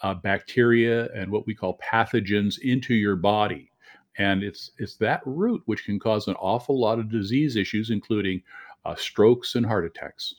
uh, 0.02 0.14
bacteria 0.14 1.08
and 1.14 1.32
what 1.32 1.48
we 1.48 1.56
call 1.56 1.80
pathogens 1.80 2.60
into 2.60 2.94
your 2.94 3.16
body. 3.16 3.72
And 4.18 4.44
it's 4.44 4.72
it's 4.78 4.96
that 4.98 5.22
root 5.26 5.62
which 5.66 5.86
can 5.86 5.98
cause 5.98 6.28
an 6.28 6.36
awful 6.36 6.78
lot 6.78 7.00
of 7.00 7.10
disease 7.10 7.56
issues, 7.56 7.90
including 7.90 8.42
uh, 8.84 8.96
strokes 8.96 9.56
and 9.56 9.66
heart 9.66 9.86
attacks. 9.86 10.36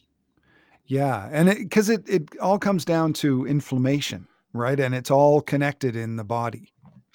Yeah, 0.86 1.28
and 1.32 1.48
because 1.48 1.90
it, 1.90 2.08
it, 2.08 2.22
it 2.32 2.40
all 2.40 2.58
comes 2.58 2.84
down 2.84 3.12
to 3.14 3.46
inflammation, 3.46 4.28
right? 4.52 4.78
And 4.78 4.94
it's 4.94 5.10
all 5.10 5.40
connected 5.40 5.96
in 5.96 6.16
the 6.16 6.24
body. 6.24 6.72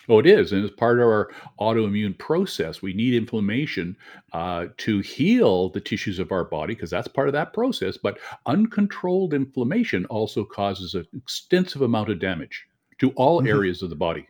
Oh, 0.09 0.19
it 0.19 0.25
is, 0.25 0.51
and 0.51 0.65
it's 0.65 0.75
part 0.75 0.99
of 0.99 1.05
our 1.05 1.31
autoimmune 1.59 2.17
process. 2.17 2.81
We 2.81 2.93
need 2.93 3.13
inflammation 3.13 3.95
uh, 4.33 4.67
to 4.77 4.99
heal 4.99 5.69
the 5.69 5.79
tissues 5.79 6.19
of 6.19 6.31
our 6.31 6.43
body 6.43 6.73
because 6.73 6.89
that's 6.89 7.07
part 7.07 7.29
of 7.29 7.33
that 7.33 7.53
process. 7.53 7.97
But 7.97 8.19
uncontrolled 8.45 9.33
inflammation 9.33 10.05
also 10.05 10.43
causes 10.43 10.95
an 10.95 11.05
extensive 11.15 11.81
amount 11.81 12.09
of 12.09 12.19
damage 12.19 12.65
to 12.99 13.11
all 13.11 13.39
mm-hmm. 13.39 13.47
areas 13.47 13.81
of 13.83 13.89
the 13.89 13.95
body. 13.95 14.27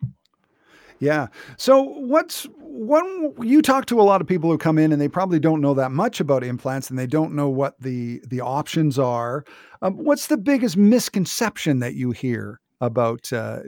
Yeah. 1.01 1.27
So 1.57 1.81
what's 1.81 2.47
when 2.59 3.33
you 3.41 3.63
talk 3.63 3.87
to 3.87 3.99
a 3.99 4.03
lot 4.03 4.21
of 4.21 4.27
people 4.27 4.51
who 4.51 4.57
come 4.57 4.77
in 4.77 4.91
and 4.91 5.01
they 5.01 5.09
probably 5.09 5.39
don't 5.39 5.59
know 5.59 5.73
that 5.73 5.91
much 5.91 6.19
about 6.19 6.43
implants 6.43 6.89
and 6.91 6.97
they 6.97 7.07
don't 7.07 7.33
know 7.33 7.49
what 7.49 7.75
the 7.81 8.21
the 8.27 8.39
options 8.39 8.99
are. 8.99 9.43
Um, 9.81 9.95
what's 9.95 10.27
the 10.27 10.37
biggest 10.37 10.77
misconception 10.77 11.79
that 11.79 11.95
you 11.95 12.11
hear 12.11 12.61
about 12.79 13.33
uh, 13.33 13.61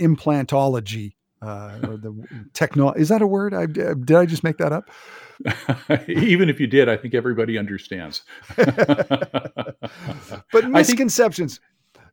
implantology 0.00 1.14
uh, 1.40 1.78
or 1.86 1.96
the 1.96 2.12
techno? 2.54 2.90
Is 2.92 3.08
that 3.08 3.22
a 3.22 3.26
word? 3.26 3.54
I, 3.54 3.66
did 3.66 4.12
I 4.12 4.26
just 4.26 4.42
make 4.42 4.58
that 4.58 4.72
up? 4.72 4.90
Even 6.08 6.48
if 6.48 6.60
you 6.60 6.66
did, 6.66 6.88
I 6.88 6.96
think 6.96 7.14
everybody 7.14 7.56
understands. 7.56 8.22
but 8.56 9.76
misconceptions. 10.68 11.60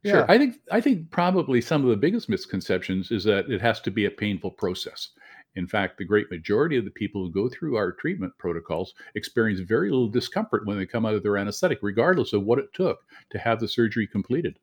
Sure. 0.04 0.24
I 0.30 0.38
think 0.38 0.56
I 0.70 0.80
think 0.80 1.10
probably 1.10 1.60
some 1.60 1.82
of 1.82 1.90
the 1.90 1.96
biggest 1.96 2.28
misconceptions 2.28 3.10
is 3.10 3.24
that 3.24 3.50
it 3.50 3.60
has 3.60 3.80
to 3.82 3.90
be 3.90 4.06
a 4.06 4.10
painful 4.10 4.52
process. 4.52 5.10
In 5.56 5.66
fact, 5.66 5.98
the 5.98 6.04
great 6.04 6.30
majority 6.30 6.76
of 6.76 6.84
the 6.84 6.90
people 6.90 7.24
who 7.24 7.32
go 7.32 7.48
through 7.48 7.76
our 7.76 7.92
treatment 7.92 8.32
protocols 8.38 8.94
experience 9.14 9.60
very 9.60 9.90
little 9.90 10.08
discomfort 10.08 10.66
when 10.66 10.78
they 10.78 10.86
come 10.86 11.04
out 11.04 11.14
of 11.14 11.22
their 11.22 11.36
anesthetic, 11.36 11.78
regardless 11.82 12.32
of 12.32 12.44
what 12.44 12.58
it 12.58 12.72
took 12.74 12.98
to 13.30 13.38
have 13.38 13.60
the 13.60 13.68
surgery 13.68 14.06
completed. 14.06 14.58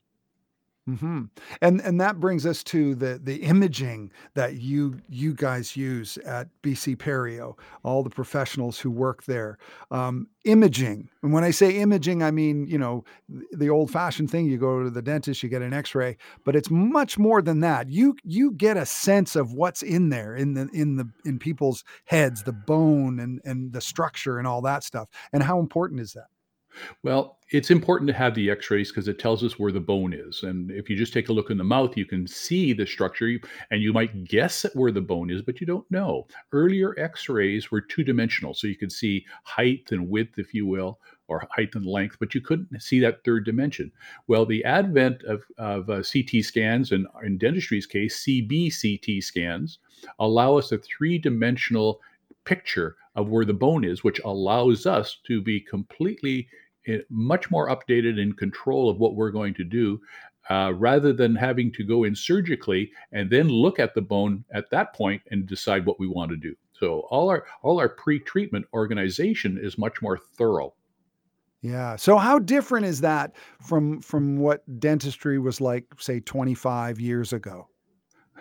Mm-hmm. 0.88 1.24
And 1.62 1.82
and 1.82 2.00
that 2.00 2.20
brings 2.20 2.46
us 2.46 2.64
to 2.66 2.94
the 2.94 3.20
the 3.22 3.38
imaging 3.38 4.12
that 4.36 4.58
you 4.58 5.00
you 5.10 5.34
guys 5.34 5.76
use 5.76 6.18
at 6.20 6.48
BC 6.62 6.98
Perio, 6.98 7.58
all 7.82 8.04
the 8.04 8.12
professionals 8.12 8.80
who 8.80 8.92
work 8.92 9.24
there. 9.24 9.58
Um, 9.90 10.28
imaging, 10.44 11.10
and 11.24 11.34
when 11.34 11.44
I 11.44 11.50
say 11.50 11.80
imaging, 11.80 12.22
I 12.22 12.30
mean 12.30 12.68
you 12.68 12.78
know 12.78 13.04
the 13.52 13.68
old 13.68 13.90
fashioned 13.90 14.30
thing. 14.30 14.46
You 14.46 14.60
go 14.60 14.84
to 14.84 14.92
the 14.92 15.02
dentist, 15.02 15.42
you 15.42 15.50
get 15.50 15.64
an 15.64 15.74
X 15.74 15.96
ray, 15.96 16.18
but 16.44 16.56
it's 16.56 16.70
much 16.70 17.18
more 17.18 17.42
than 17.42 17.62
that. 17.62 17.90
You 17.90 18.16
you 18.24 18.52
get 18.52 18.78
a 18.78 18.86
sense 18.86 19.36
of 19.36 19.54
what's 19.54 19.82
in 19.82 20.10
there 20.10 20.36
in 20.36 20.54
the 20.54 20.70
in 20.72 20.98
the 20.98 21.10
in 21.26 21.40
people's 21.40 21.84
heads, 22.06 22.44
the 22.44 22.54
bone 22.54 23.20
and 23.20 23.42
and 23.44 23.74
the 23.74 23.82
structure 23.82 24.38
and 24.38 24.46
all 24.48 24.62
that 24.62 24.84
stuff. 24.84 25.10
And 25.34 25.42
how 25.42 25.60
important 25.60 26.00
is 26.00 26.14
that? 26.14 26.28
Well, 27.04 27.38
it's 27.52 27.70
important 27.70 28.08
to 28.08 28.14
have 28.14 28.34
the 28.34 28.50
x 28.50 28.72
rays 28.72 28.92
because 28.92 29.08
it 29.08 29.20
tells 29.20 29.44
us 29.44 29.60
where 29.60 29.72
the 29.72 29.80
bone 29.80 30.14
is. 30.14 30.44
And 30.44 30.72
if 30.72 30.90
you 30.90 30.96
just 30.96 31.14
take 31.14 31.30
a 31.30 31.34
look 31.34 31.52
in 31.52 31.58
the 31.58 31.64
mouth, 31.64 31.96
you 31.96 32.06
can 32.06 32.28
see 32.28 32.74
the 32.74 32.86
structure 32.86 33.40
and 33.70 33.82
you 33.82 33.94
might 33.94 34.24
guess 34.24 34.66
at 34.66 34.76
where 34.76 34.92
the 34.92 35.02
bone 35.02 35.30
is, 35.30 35.42
but 35.42 35.62
you 35.62 35.68
don't 35.68 35.90
know. 35.92 36.28
Earlier 36.52 36.98
x 37.00 37.30
rays 37.30 37.70
were 37.70 37.82
two 37.82 38.04
dimensional, 38.04 38.54
so 38.54 38.68
you 38.68 38.76
could 38.76 38.92
see 38.92 39.26
height 39.44 39.90
and 39.92 40.10
width, 40.10 40.40
if 40.40 40.54
you 40.54 40.66
will, 40.66 41.00
or 41.28 41.48
height 41.52 41.76
and 41.76 41.86
length, 41.86 42.18
but 42.20 42.36
you 42.36 42.42
couldn't 42.42 42.82
see 42.82 43.00
that 43.00 43.24
third 43.24 43.46
dimension. 43.46 43.92
Well, 44.28 44.46
the 44.46 44.64
advent 44.64 45.24
of, 45.24 45.44
of 45.58 45.90
uh, 45.90 46.04
CT 46.04 46.44
scans, 46.44 46.92
and 46.92 47.08
in 47.24 47.38
dentistry's 47.38 47.86
case, 47.86 48.24
CBCT 48.26 49.24
scans, 49.24 49.80
allow 50.20 50.58
us 50.58 50.72
a 50.72 50.78
three 50.78 51.18
dimensional 51.18 52.00
picture 52.44 52.96
of 53.16 53.30
where 53.30 53.46
the 53.46 53.54
bone 53.54 53.84
is, 53.84 54.04
which 54.04 54.20
allows 54.24 54.86
us 54.86 55.18
to 55.26 55.42
be 55.42 55.60
completely 55.60 56.48
much 57.10 57.50
more 57.52 57.70
updated 57.70 58.20
in 58.20 58.34
control 58.34 58.90
of 58.90 58.98
what 58.98 59.16
we're 59.16 59.32
going 59.32 59.54
to 59.56 59.64
do 59.64 60.00
uh, 60.50 60.74
rather 60.76 61.12
than 61.12 61.36
having 61.36 61.72
to 61.72 61.84
go 61.84 62.04
in 62.04 62.16
surgically 62.16 62.92
and 63.12 63.30
then 63.30 63.48
look 63.50 63.80
at 63.80 63.96
the 63.96 64.02
bone 64.02 64.44
at 64.52 64.70
that 64.70 64.94
point 64.94 65.22
and 65.32 65.48
decide 65.48 65.86
what 65.86 66.00
we 66.00 66.08
want 66.08 66.30
to 66.30 66.38
do. 66.38 66.56
So 66.80 67.02
all 67.10 67.30
our 67.30 67.46
all 67.62 67.80
our 67.80 67.90
pre-treatment 67.90 68.66
organization 68.74 69.58
is 69.62 69.78
much 69.78 70.02
more 70.02 70.18
thorough. 70.18 70.74
Yeah. 71.62 71.96
So 71.96 72.18
how 72.18 72.38
different 72.38 72.86
is 72.86 73.02
that 73.02 73.36
from 73.62 74.02
from 74.02 74.38
what 74.38 74.64
dentistry 74.80 75.40
was 75.40 75.62
like 75.62 75.86
say 75.98 76.20
25 76.20 77.00
years 77.00 77.34
ago? 77.34 77.70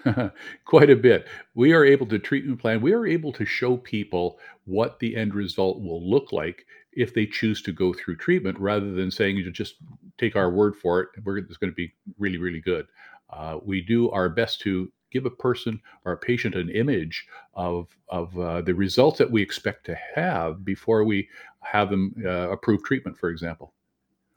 Quite 0.66 0.90
a 0.90 0.96
bit. 0.96 1.26
We 1.54 1.72
are 1.72 1.84
able 1.84 2.06
to 2.06 2.18
treatment 2.18 2.60
plan. 2.60 2.82
We 2.82 2.92
are 2.92 3.06
able 3.06 3.32
to 3.32 3.46
show 3.46 3.78
people 3.78 4.38
what 4.66 4.98
the 4.98 5.16
end 5.16 5.34
result 5.34 5.80
will 5.80 6.06
look 6.06 6.32
like 6.32 6.66
if 6.96 7.14
they 7.14 7.26
choose 7.26 7.62
to 7.62 7.72
go 7.72 7.92
through 7.92 8.16
treatment 8.16 8.58
rather 8.58 8.92
than 8.92 9.10
saying 9.10 9.36
you 9.36 9.50
just 9.50 9.76
take 10.18 10.36
our 10.36 10.50
word 10.50 10.76
for 10.76 11.00
it 11.00 11.08
we're, 11.24 11.38
it's 11.38 11.56
going 11.56 11.70
to 11.70 11.76
be 11.76 11.92
really 12.18 12.38
really 12.38 12.60
good. 12.60 12.86
Uh, 13.30 13.58
we 13.64 13.80
do 13.80 14.10
our 14.10 14.28
best 14.28 14.60
to 14.60 14.90
give 15.10 15.26
a 15.26 15.30
person 15.30 15.80
or 16.04 16.12
a 16.12 16.16
patient 16.16 16.54
an 16.54 16.68
image 16.70 17.26
of, 17.54 17.88
of 18.08 18.36
uh, 18.38 18.60
the 18.62 18.74
results 18.74 19.18
that 19.18 19.30
we 19.30 19.40
expect 19.40 19.86
to 19.86 19.96
have 20.14 20.64
before 20.64 21.04
we 21.04 21.28
have 21.60 21.88
them 21.88 22.12
uh, 22.24 22.50
approve 22.50 22.82
treatment 22.82 23.16
for 23.16 23.30
example 23.30 23.72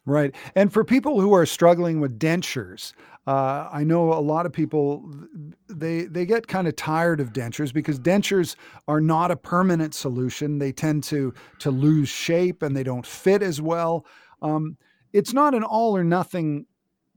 Right. 0.08 0.34
And 0.56 0.72
for 0.72 0.86
people 0.86 1.20
who 1.20 1.34
are 1.34 1.46
struggling 1.46 2.00
with 2.00 2.18
dentures, 2.18 2.94
uh, 3.28 3.68
I 3.70 3.84
know 3.84 4.14
a 4.14 4.24
lot 4.24 4.46
of 4.46 4.54
people 4.54 5.04
they 5.68 6.06
they 6.06 6.26
get 6.26 6.48
kind 6.48 6.66
of 6.66 6.78
tired 6.78 7.20
of 7.20 7.34
dentures 7.34 7.74
because 7.74 8.00
dentures 8.00 8.56
are 8.88 9.02
not 9.02 9.32
a 9.32 9.36
permanent 9.36 9.94
solution. 9.94 10.60
They 10.60 10.72
tend 10.72 11.04
to 11.06 11.34
to 11.60 11.72
lose 11.72 12.08
shape 12.08 12.64
and 12.64 12.74
they 12.74 12.84
don't 12.84 13.06
fit 13.06 13.44
as 13.44 13.62
well. 13.62 14.06
Um, 14.42 14.78
it's 15.12 15.34
not 15.34 15.54
an 15.54 15.64
all 15.64 15.98
or 15.98 16.06
nothing 16.06 16.68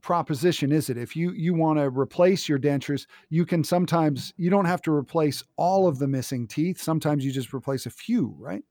proposition, 0.01 0.73
is 0.73 0.89
it? 0.89 0.97
If 0.97 1.15
you 1.15 1.31
you 1.31 1.53
want 1.53 1.79
to 1.79 1.89
replace 1.89 2.49
your 2.49 2.59
dentures, 2.59 3.07
you 3.29 3.45
can 3.45 3.63
sometimes 3.63 4.33
you 4.35 4.49
don't 4.49 4.65
have 4.65 4.81
to 4.81 4.91
replace 4.91 5.45
all 5.55 5.87
of 5.87 5.97
the 5.97 6.09
missing 6.09 6.45
teeth. 6.45 6.81
Sometimes 6.81 7.23
you 7.23 7.31
just 7.31 7.53
replace 7.53 7.85
a 7.85 7.89
few, 7.89 8.35
right? 8.37 8.63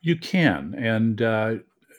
You 0.00 0.16
can, 0.16 0.74
and 0.78 1.20
uh, 1.20 1.56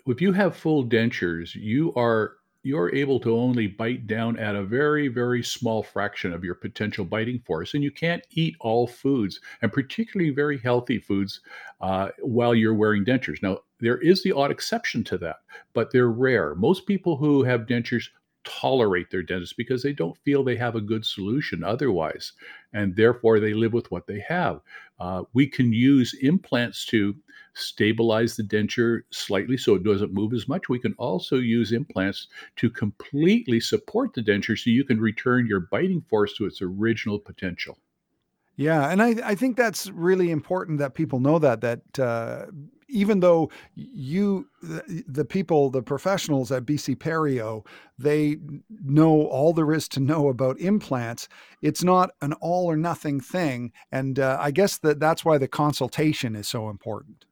if 0.08 0.22
you 0.22 0.32
have 0.32 0.56
full 0.56 0.86
dentures, 0.86 1.56
you 1.56 1.94
are 1.96 2.34
you're 2.64 2.94
able 2.94 3.20
to 3.20 3.36
only 3.36 3.66
bite 3.66 4.06
down 4.06 4.38
at 4.38 4.56
a 4.56 4.64
very 4.64 5.08
very 5.08 5.42
small 5.42 5.82
fraction 5.82 6.32
of 6.32 6.44
your 6.44 6.54
potential 6.54 7.04
biting 7.04 7.40
force 7.40 7.74
and 7.74 7.84
you 7.84 7.90
can't 7.90 8.26
eat 8.32 8.56
all 8.60 8.86
foods 8.86 9.40
and 9.64 9.74
particularly 9.74 10.32
very 10.32 10.60
healthy 10.60 11.00
foods 11.00 11.42
uh, 11.82 12.10
while 12.20 12.54
you're 12.54 12.76
wearing 12.76 13.04
dentures 13.04 13.42
now 13.42 13.58
there 13.80 13.98
is 13.98 14.22
the 14.22 14.32
odd 14.32 14.52
exception 14.52 15.04
to 15.04 15.18
that 15.18 15.38
but 15.74 15.92
they're 15.92 16.12
rare 16.12 16.54
most 16.54 16.86
people 16.86 17.18
who 17.18 17.44
have 17.44 17.62
dentures 17.62 18.10
tolerate 18.44 19.10
their 19.10 19.24
dentist 19.24 19.58
because 19.58 19.84
they 19.84 19.94
don't 19.94 20.18
feel 20.20 20.44
they 20.44 20.56
have 20.56 20.76
a 20.76 20.82
good 20.82 21.06
solution 21.06 21.64
otherwise, 21.64 22.34
and 22.74 22.96
therefore 22.96 23.40
they 23.40 23.54
live 23.54 23.74
with 23.74 23.90
what 23.92 24.08
they 24.08 24.20
have. 24.20 24.62
Uh, 25.00 25.24
we 25.34 25.48
can 25.48 25.74
use 25.74 26.14
implants 26.22 26.86
to 26.86 27.16
stabilize 27.54 28.36
the 28.36 28.44
denture 28.44 29.02
slightly 29.12 29.58
so 29.58 29.76
it 29.76 29.84
doesn't 29.84 30.14
move 30.14 30.34
as 30.34 30.48
much. 30.48 30.70
We 30.70 30.80
can 30.80 30.94
also 30.98 31.38
use 31.38 31.72
implants 31.72 32.28
to 32.58 32.70
completely 32.70 33.60
support 33.60 34.14
the 34.14 34.22
denture 34.22 34.58
so 34.58 34.70
you 34.70 34.84
can 34.84 35.00
return 35.00 35.48
your 35.48 35.62
biting 35.72 36.02
force 36.10 36.34
to 36.38 36.46
its 36.46 36.62
original 36.62 37.20
potential. 37.20 37.78
Yeah, 38.58 38.90
and 38.90 39.02
I, 39.02 39.16
I 39.24 39.36
think 39.36 39.58
that's 39.58 39.90
really 39.90 40.30
important 40.30 40.80
that 40.80 40.94
people 40.94 41.20
know 41.20 41.40
that 41.40 41.62
that 41.62 42.00
uh, 42.00 42.46
even 42.90 43.22
though 43.22 43.50
you 43.74 44.48
the, 44.62 45.04
the, 45.08 45.26
people 45.26 45.70
the 45.70 45.82
professionals 45.82 46.52
at 46.52 46.66
BC 46.66 46.98
Perio 46.98 47.66
they 47.98 48.38
know 48.84 49.26
all 49.28 49.54
there 49.54 49.72
is 49.74 49.88
to 49.88 50.00
know 50.00 50.28
about 50.28 50.60
implants 50.60 51.30
it's 51.62 51.84
not 51.84 52.12
an 52.22 52.34
all 52.34 52.70
or 52.70 52.76
nothing 52.76 53.20
thing 53.20 53.72
and 53.92 54.20
uh, 54.20 54.38
I 54.40 54.52
guess 54.52 54.78
that 54.80 55.00
that's 55.00 55.24
why 55.24 55.38
the 55.38 55.48
consultation 55.48 56.36
is 56.36 56.48
so 56.48 56.70
important. 56.70 57.26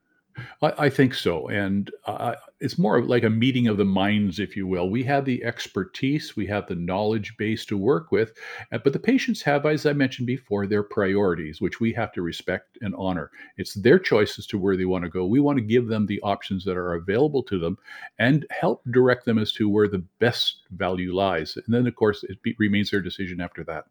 I, 0.62 0.74
I 0.86 0.89
think 0.89 1.13
so. 1.13 1.48
And 1.50 1.91
uh, 2.05 2.36
it's 2.59 2.77
more 2.77 3.01
like 3.01 3.24
a 3.24 3.29
meeting 3.29 3.67
of 3.67 3.77
the 3.77 3.86
minds, 3.86 4.39
if 4.39 4.55
you 4.55 4.67
will. 4.67 4.89
We 4.89 5.03
have 5.03 5.25
the 5.25 5.43
expertise, 5.43 6.36
we 6.36 6.45
have 6.48 6.67
the 6.67 6.75
knowledge 6.75 7.36
base 7.38 7.65
to 7.67 7.77
work 7.77 8.12
with, 8.12 8.33
uh, 8.71 8.77
but 8.79 8.93
the 8.93 9.00
patients 9.00 9.41
have, 9.43 9.65
as 9.65 9.86
I 9.86 9.93
mentioned 9.93 10.27
before, 10.27 10.67
their 10.67 10.83
priorities, 10.83 11.62
which 11.62 11.79
we 11.79 11.93
have 11.93 12.12
to 12.13 12.21
respect 12.21 12.77
and 12.81 12.95
honor. 12.98 13.31
It's 13.57 13.74
their 13.74 14.00
choice 14.00 14.38
as 14.38 14.48
to 14.48 14.57
where 14.57 14.77
they 14.77 14.86
want 14.86 15.03
to 15.03 15.09
go. 15.09 15.25
We 15.25 15.39
want 15.39 15.57
to 15.57 15.63
give 15.63 15.88
them 15.88 16.05
the 16.05 16.21
options 16.21 16.65
that 16.65 16.77
are 16.77 16.95
available 16.95 17.43
to 17.43 17.59
them 17.59 17.77
and 18.17 18.45
help 18.50 18.83
direct 18.91 19.25
them 19.25 19.38
as 19.39 19.51
to 19.53 19.69
where 19.69 19.88
the 19.88 20.03
best 20.19 20.63
value 20.71 21.13
lies. 21.13 21.55
And 21.55 21.74
then, 21.74 21.88
of 21.88 21.95
course, 21.95 22.24
it 22.24 22.41
be, 22.41 22.55
remains 22.59 22.91
their 22.91 23.01
decision 23.01 23.41
after 23.41 23.63
that. 23.65 23.86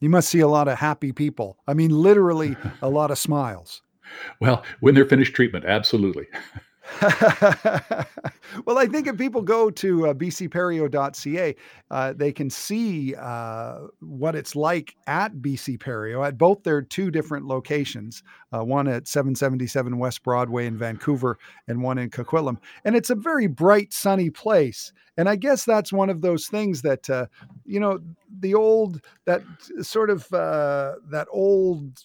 You 0.00 0.08
must 0.08 0.28
see 0.28 0.40
a 0.40 0.48
lot 0.48 0.68
of 0.68 0.78
happy 0.78 1.12
people. 1.12 1.58
I 1.66 1.74
mean, 1.74 1.90
literally 1.90 2.56
a 2.82 2.88
lot 2.88 3.10
of 3.10 3.18
smiles. 3.18 3.82
Well, 4.40 4.64
when 4.80 4.94
they're 4.94 5.04
finished 5.04 5.34
treatment, 5.34 5.64
absolutely. 5.64 6.26
well, 8.64 8.78
I 8.78 8.86
think 8.86 9.06
if 9.06 9.16
people 9.18 9.42
go 9.42 9.70
to 9.70 10.08
uh, 10.08 10.14
bcperio.ca, 10.14 11.54
uh, 11.90 12.12
they 12.16 12.32
can 12.32 12.50
see 12.50 13.14
uh, 13.14 13.80
what 14.00 14.34
it's 14.34 14.56
like 14.56 14.96
at 15.06 15.34
BC 15.34 15.78
Perio 15.78 16.26
at 16.26 16.38
both 16.38 16.62
their 16.62 16.82
two 16.82 17.10
different 17.10 17.46
locations, 17.46 18.22
uh, 18.52 18.64
one 18.64 18.88
at 18.88 19.06
777 19.06 19.98
West 19.98 20.22
Broadway 20.22 20.66
in 20.66 20.78
Vancouver 20.78 21.38
and 21.68 21.82
one 21.82 21.98
in 21.98 22.10
Coquitlam. 22.10 22.56
And 22.84 22.96
it's 22.96 23.10
a 23.10 23.14
very 23.14 23.46
bright, 23.46 23.92
sunny 23.92 24.30
place. 24.30 24.92
And 25.16 25.28
I 25.28 25.36
guess 25.36 25.64
that's 25.64 25.92
one 25.92 26.10
of 26.10 26.22
those 26.22 26.46
things 26.46 26.82
that, 26.82 27.08
uh, 27.10 27.26
you 27.64 27.80
know, 27.80 28.00
the 28.40 28.54
old, 28.54 29.02
that 29.26 29.42
sort 29.82 30.10
of, 30.10 30.32
uh, 30.32 30.94
that 31.10 31.28
old 31.30 31.98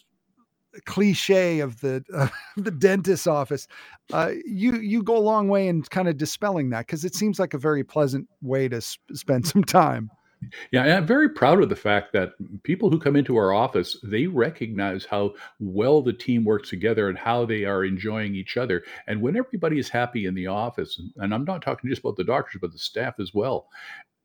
cliche 0.85 1.59
of 1.59 1.79
the 1.81 2.03
uh, 2.13 2.27
the 2.57 2.71
dentist's 2.71 3.27
office, 3.27 3.67
uh, 4.11 4.31
you 4.45 4.75
you 4.75 5.03
go 5.03 5.17
a 5.17 5.19
long 5.19 5.47
way 5.47 5.67
in 5.67 5.83
kind 5.83 6.07
of 6.07 6.17
dispelling 6.17 6.69
that 6.71 6.87
because 6.87 7.05
it 7.05 7.15
seems 7.15 7.39
like 7.39 7.53
a 7.53 7.57
very 7.57 7.83
pleasant 7.83 8.27
way 8.41 8.67
to 8.67 8.81
sp- 8.81 9.01
spend 9.13 9.47
some 9.47 9.63
time. 9.63 10.09
Yeah, 10.71 10.97
I'm 10.97 11.05
very 11.05 11.29
proud 11.29 11.63
of 11.63 11.69
the 11.69 11.75
fact 11.75 12.11
that 12.13 12.33
people 12.63 12.89
who 12.89 12.99
come 12.99 13.15
into 13.15 13.37
our 13.37 13.53
office, 13.53 13.97
they 14.03 14.27
recognize 14.27 15.05
how 15.05 15.35
well 15.59 16.01
the 16.01 16.11
team 16.11 16.43
works 16.43 16.69
together 16.69 17.07
and 17.07 17.17
how 17.17 17.45
they 17.45 17.63
are 17.63 17.85
enjoying 17.85 18.35
each 18.35 18.57
other. 18.57 18.83
And 19.07 19.21
when 19.21 19.37
everybody 19.37 19.79
is 19.79 19.87
happy 19.87 20.25
in 20.25 20.35
the 20.35 20.47
office, 20.47 21.01
and 21.17 21.33
I'm 21.33 21.45
not 21.45 21.61
talking 21.61 21.89
just 21.89 22.01
about 22.01 22.17
the 22.17 22.25
doctors, 22.25 22.59
but 22.61 22.73
the 22.73 22.77
staff 22.77 23.21
as 23.21 23.33
well, 23.33 23.67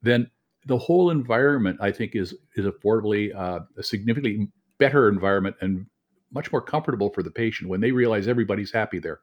then 0.02 0.28
the 0.66 0.78
whole 0.78 1.10
environment, 1.10 1.78
I 1.80 1.92
think, 1.92 2.16
is 2.16 2.34
is 2.56 2.66
affordably 2.66 3.34
uh, 3.34 3.60
a 3.76 3.82
significantly 3.82 4.48
better 4.78 5.08
environment 5.08 5.56
and 5.60 5.86
much 6.32 6.52
more 6.52 6.62
comfortable 6.62 7.10
for 7.10 7.22
the 7.22 7.30
patient 7.30 7.70
when 7.70 7.80
they 7.80 7.92
realize 7.92 8.28
everybody's 8.28 8.72
happy 8.72 8.98
there. 8.98 9.20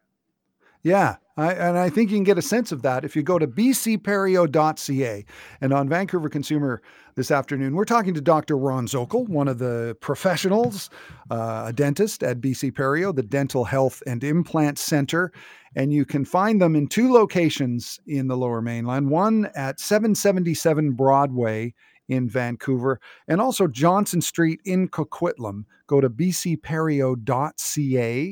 Yeah, 0.85 1.15
I, 1.35 1.53
and 1.53 1.79
I 1.79 1.89
think 1.89 2.11
you 2.11 2.17
can 2.17 2.23
get 2.23 2.37
a 2.37 2.43
sense 2.43 2.71
of 2.71 2.83
that 2.83 3.03
if 3.03 3.15
you 3.15 3.23
go 3.23 3.39
to 3.39 3.47
bcperio.ca. 3.47 5.25
And 5.59 5.73
on 5.73 5.89
Vancouver 5.89 6.29
Consumer 6.29 6.83
this 7.15 7.31
afternoon, 7.31 7.73
we're 7.73 7.85
talking 7.85 8.13
to 8.13 8.21
Dr. 8.21 8.55
Ron 8.55 8.85
Zokol, 8.85 9.27
one 9.27 9.47
of 9.47 9.57
the 9.57 9.97
professionals, 9.99 10.91
uh, 11.31 11.63
a 11.67 11.73
dentist 11.73 12.21
at 12.21 12.39
BC 12.39 12.71
Perio, 12.73 13.15
the 13.15 13.23
Dental 13.23 13.65
Health 13.65 14.03
and 14.05 14.23
Implant 14.23 14.77
Center. 14.77 15.31
And 15.75 15.91
you 15.91 16.05
can 16.05 16.23
find 16.23 16.61
them 16.61 16.75
in 16.75 16.85
two 16.85 17.11
locations 17.11 17.99
in 18.05 18.27
the 18.27 18.37
lower 18.37 18.61
mainland 18.61 19.09
one 19.09 19.49
at 19.55 19.79
777 19.79 20.91
Broadway 20.91 21.73
in 22.07 22.29
Vancouver, 22.29 22.99
and 23.27 23.41
also 23.41 23.67
Johnson 23.67 24.21
Street 24.21 24.61
in 24.65 24.87
Coquitlam. 24.89 25.65
Go 25.87 26.01
to 26.01 26.09
bcperio.ca 26.09 27.15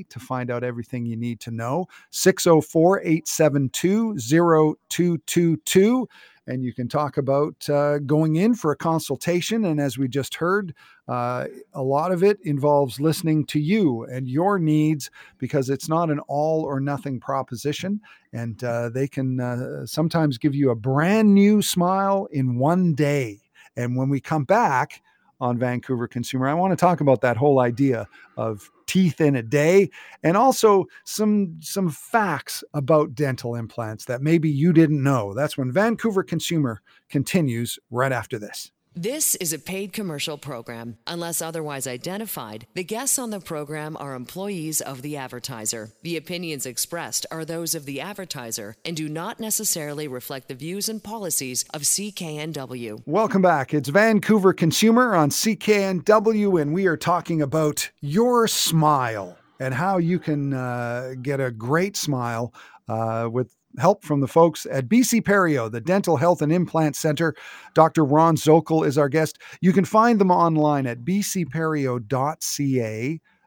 to 0.03 0.19
find 0.19 0.51
out 0.51 0.63
everything 0.63 1.05
you 1.05 1.15
need 1.17 1.39
to 1.41 1.51
know. 1.51 1.85
604 2.11 3.01
872 3.01 4.17
0222 4.17 6.07
and 6.47 6.63
you 6.63 6.73
can 6.73 6.87
talk 6.87 7.17
about 7.17 7.69
uh, 7.69 7.99
going 7.99 8.35
in 8.35 8.53
for 8.53 8.71
a 8.71 8.75
consultation. 8.75 9.65
And 9.65 9.79
as 9.79 9.97
we 9.97 10.07
just 10.07 10.35
heard, 10.35 10.73
uh, 11.07 11.45
a 11.73 11.81
lot 11.81 12.11
of 12.11 12.23
it 12.23 12.37
involves 12.43 12.99
listening 12.99 13.45
to 13.47 13.59
you 13.59 14.03
and 14.05 14.27
your 14.27 14.59
needs 14.59 15.09
because 15.37 15.69
it's 15.69 15.87
not 15.87 16.09
an 16.09 16.19
all 16.27 16.63
or 16.63 16.79
nothing 16.79 17.19
proposition. 17.19 18.01
And 18.33 18.61
uh, 18.63 18.89
they 18.89 19.07
can 19.07 19.39
uh, 19.39 19.85
sometimes 19.85 20.37
give 20.37 20.55
you 20.55 20.69
a 20.71 20.75
brand 20.75 21.33
new 21.33 21.61
smile 21.61 22.27
in 22.31 22.57
one 22.57 22.93
day. 22.93 23.42
And 23.75 23.95
when 23.95 24.09
we 24.09 24.19
come 24.19 24.43
back 24.43 25.01
on 25.39 25.57
Vancouver 25.57 26.07
Consumer, 26.07 26.47
I 26.47 26.53
want 26.53 26.71
to 26.71 26.77
talk 26.77 27.01
about 27.01 27.21
that 27.21 27.37
whole 27.37 27.59
idea 27.59 28.07
of 28.37 28.69
teeth 28.85 29.19
in 29.19 29.35
a 29.35 29.41
day 29.41 29.89
and 30.23 30.37
also 30.37 30.85
some 31.05 31.57
some 31.59 31.89
facts 31.89 32.63
about 32.73 33.15
dental 33.15 33.55
implants 33.55 34.05
that 34.05 34.21
maybe 34.21 34.49
you 34.49 34.71
didn't 34.73 35.01
know. 35.01 35.33
That's 35.33 35.57
when 35.57 35.71
Vancouver 35.71 36.23
Consumer 36.23 36.81
continues 37.09 37.79
right 37.89 38.11
after 38.11 38.37
this. 38.37 38.71
This 38.95 39.33
is 39.35 39.51
a 39.53 39.57
paid 39.57 39.91
commercial 39.91 40.37
program. 40.37 40.97
Unless 41.07 41.41
otherwise 41.41 41.87
identified, 41.87 42.67
the 42.75 42.83
guests 42.83 43.17
on 43.17 43.31
the 43.31 43.39
program 43.39 43.97
are 43.99 44.13
employees 44.13 44.81
of 44.81 45.01
the 45.01 45.17
advertiser. 45.17 45.89
The 46.03 46.15
opinions 46.15 46.67
expressed 46.67 47.25
are 47.31 47.43
those 47.43 47.73
of 47.73 47.85
the 47.85 47.99
advertiser 47.99 48.75
and 48.85 48.95
do 48.95 49.09
not 49.09 49.39
necessarily 49.39 50.07
reflect 50.07 50.47
the 50.47 50.53
views 50.53 50.89
and 50.89 51.03
policies 51.03 51.65
of 51.73 51.81
CKNW. 51.81 53.01
Welcome 53.07 53.41
back. 53.41 53.73
It's 53.73 53.89
Vancouver 53.89 54.53
Consumer 54.53 55.15
on 55.15 55.31
CKNW, 55.31 56.61
and 56.61 56.71
we 56.71 56.85
are 56.85 56.97
talking 56.97 57.41
about 57.41 57.89
your 57.99 58.47
smile 58.47 59.35
and 59.59 59.73
how 59.73 59.97
you 59.97 60.19
can 60.19 60.53
uh, 60.53 61.15
get 61.19 61.39
a 61.39 61.49
great 61.49 61.97
smile 61.97 62.53
uh, 62.87 63.27
with 63.31 63.55
help 63.79 64.03
from 64.03 64.21
the 64.21 64.27
folks 64.27 64.65
at 64.69 64.87
BC 64.87 65.21
Perio, 65.21 65.71
the 65.71 65.81
Dental 65.81 66.17
Health 66.17 66.41
and 66.41 66.51
Implant 66.51 66.95
Center. 66.95 67.35
Dr. 67.73 68.05
Ron 68.05 68.35
Zokol 68.35 68.85
is 68.85 68.97
our 68.97 69.09
guest. 69.09 69.39
You 69.61 69.73
can 69.73 69.85
find 69.85 70.19
them 70.19 70.31
online 70.31 70.85
at 70.85 70.99
bcperio.ca. 70.99 72.01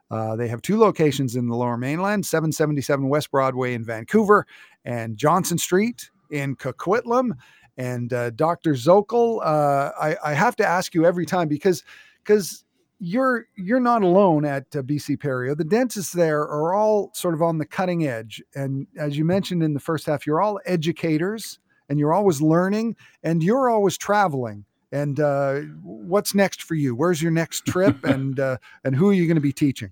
Uh, 0.09 0.35
they 0.37 0.47
have 0.47 0.61
two 0.61 0.79
locations 0.79 1.35
in 1.35 1.47
the 1.47 1.55
lower 1.55 1.77
mainland 1.77 2.25
777 2.25 3.09
West 3.09 3.29
Broadway 3.29 3.73
in 3.73 3.83
Vancouver 3.83 4.47
and 4.85 5.17
Johnson 5.17 5.57
Street 5.57 6.09
in 6.31 6.55
Coquitlam. 6.55 7.31
And 7.77 8.11
uh, 8.13 8.31
Dr. 8.31 8.73
Zokol, 8.73 9.41
uh, 9.43 9.91
I, 9.99 10.15
I 10.23 10.33
have 10.33 10.55
to 10.57 10.65
ask 10.65 10.95
you 10.95 11.05
every 11.05 11.25
time 11.25 11.47
because 11.47 11.83
because 12.23 12.65
you're 12.99 13.45
you're 13.55 13.79
not 13.79 14.03
alone 14.03 14.45
at 14.45 14.63
uh, 14.75 14.81
BC 14.81 15.17
Perio. 15.17 15.55
The 15.55 15.63
dentists 15.63 16.13
there 16.13 16.41
are 16.41 16.73
all 16.73 17.11
sort 17.13 17.33
of 17.33 17.41
on 17.41 17.57
the 17.57 17.65
cutting 17.65 18.07
edge, 18.07 18.41
and 18.55 18.87
as 18.97 19.17
you 19.17 19.25
mentioned 19.25 19.63
in 19.63 19.73
the 19.73 19.79
first 19.79 20.05
half, 20.05 20.25
you're 20.25 20.41
all 20.41 20.59
educators 20.65 21.59
and 21.89 21.99
you're 21.99 22.13
always 22.13 22.41
learning 22.41 22.95
and 23.23 23.43
you're 23.43 23.69
always 23.69 23.97
traveling. 23.97 24.65
And 24.91 25.19
uh, 25.19 25.59
what's 25.83 26.33
next 26.33 26.63
for 26.63 26.75
you? 26.75 26.95
Where's 26.95 27.21
your 27.21 27.31
next 27.31 27.65
trip? 27.65 27.97
and 28.03 28.39
uh, 28.39 28.57
and 28.83 28.95
who 28.95 29.09
are 29.09 29.13
you 29.13 29.27
going 29.27 29.35
to 29.35 29.41
be 29.41 29.53
teaching? 29.53 29.91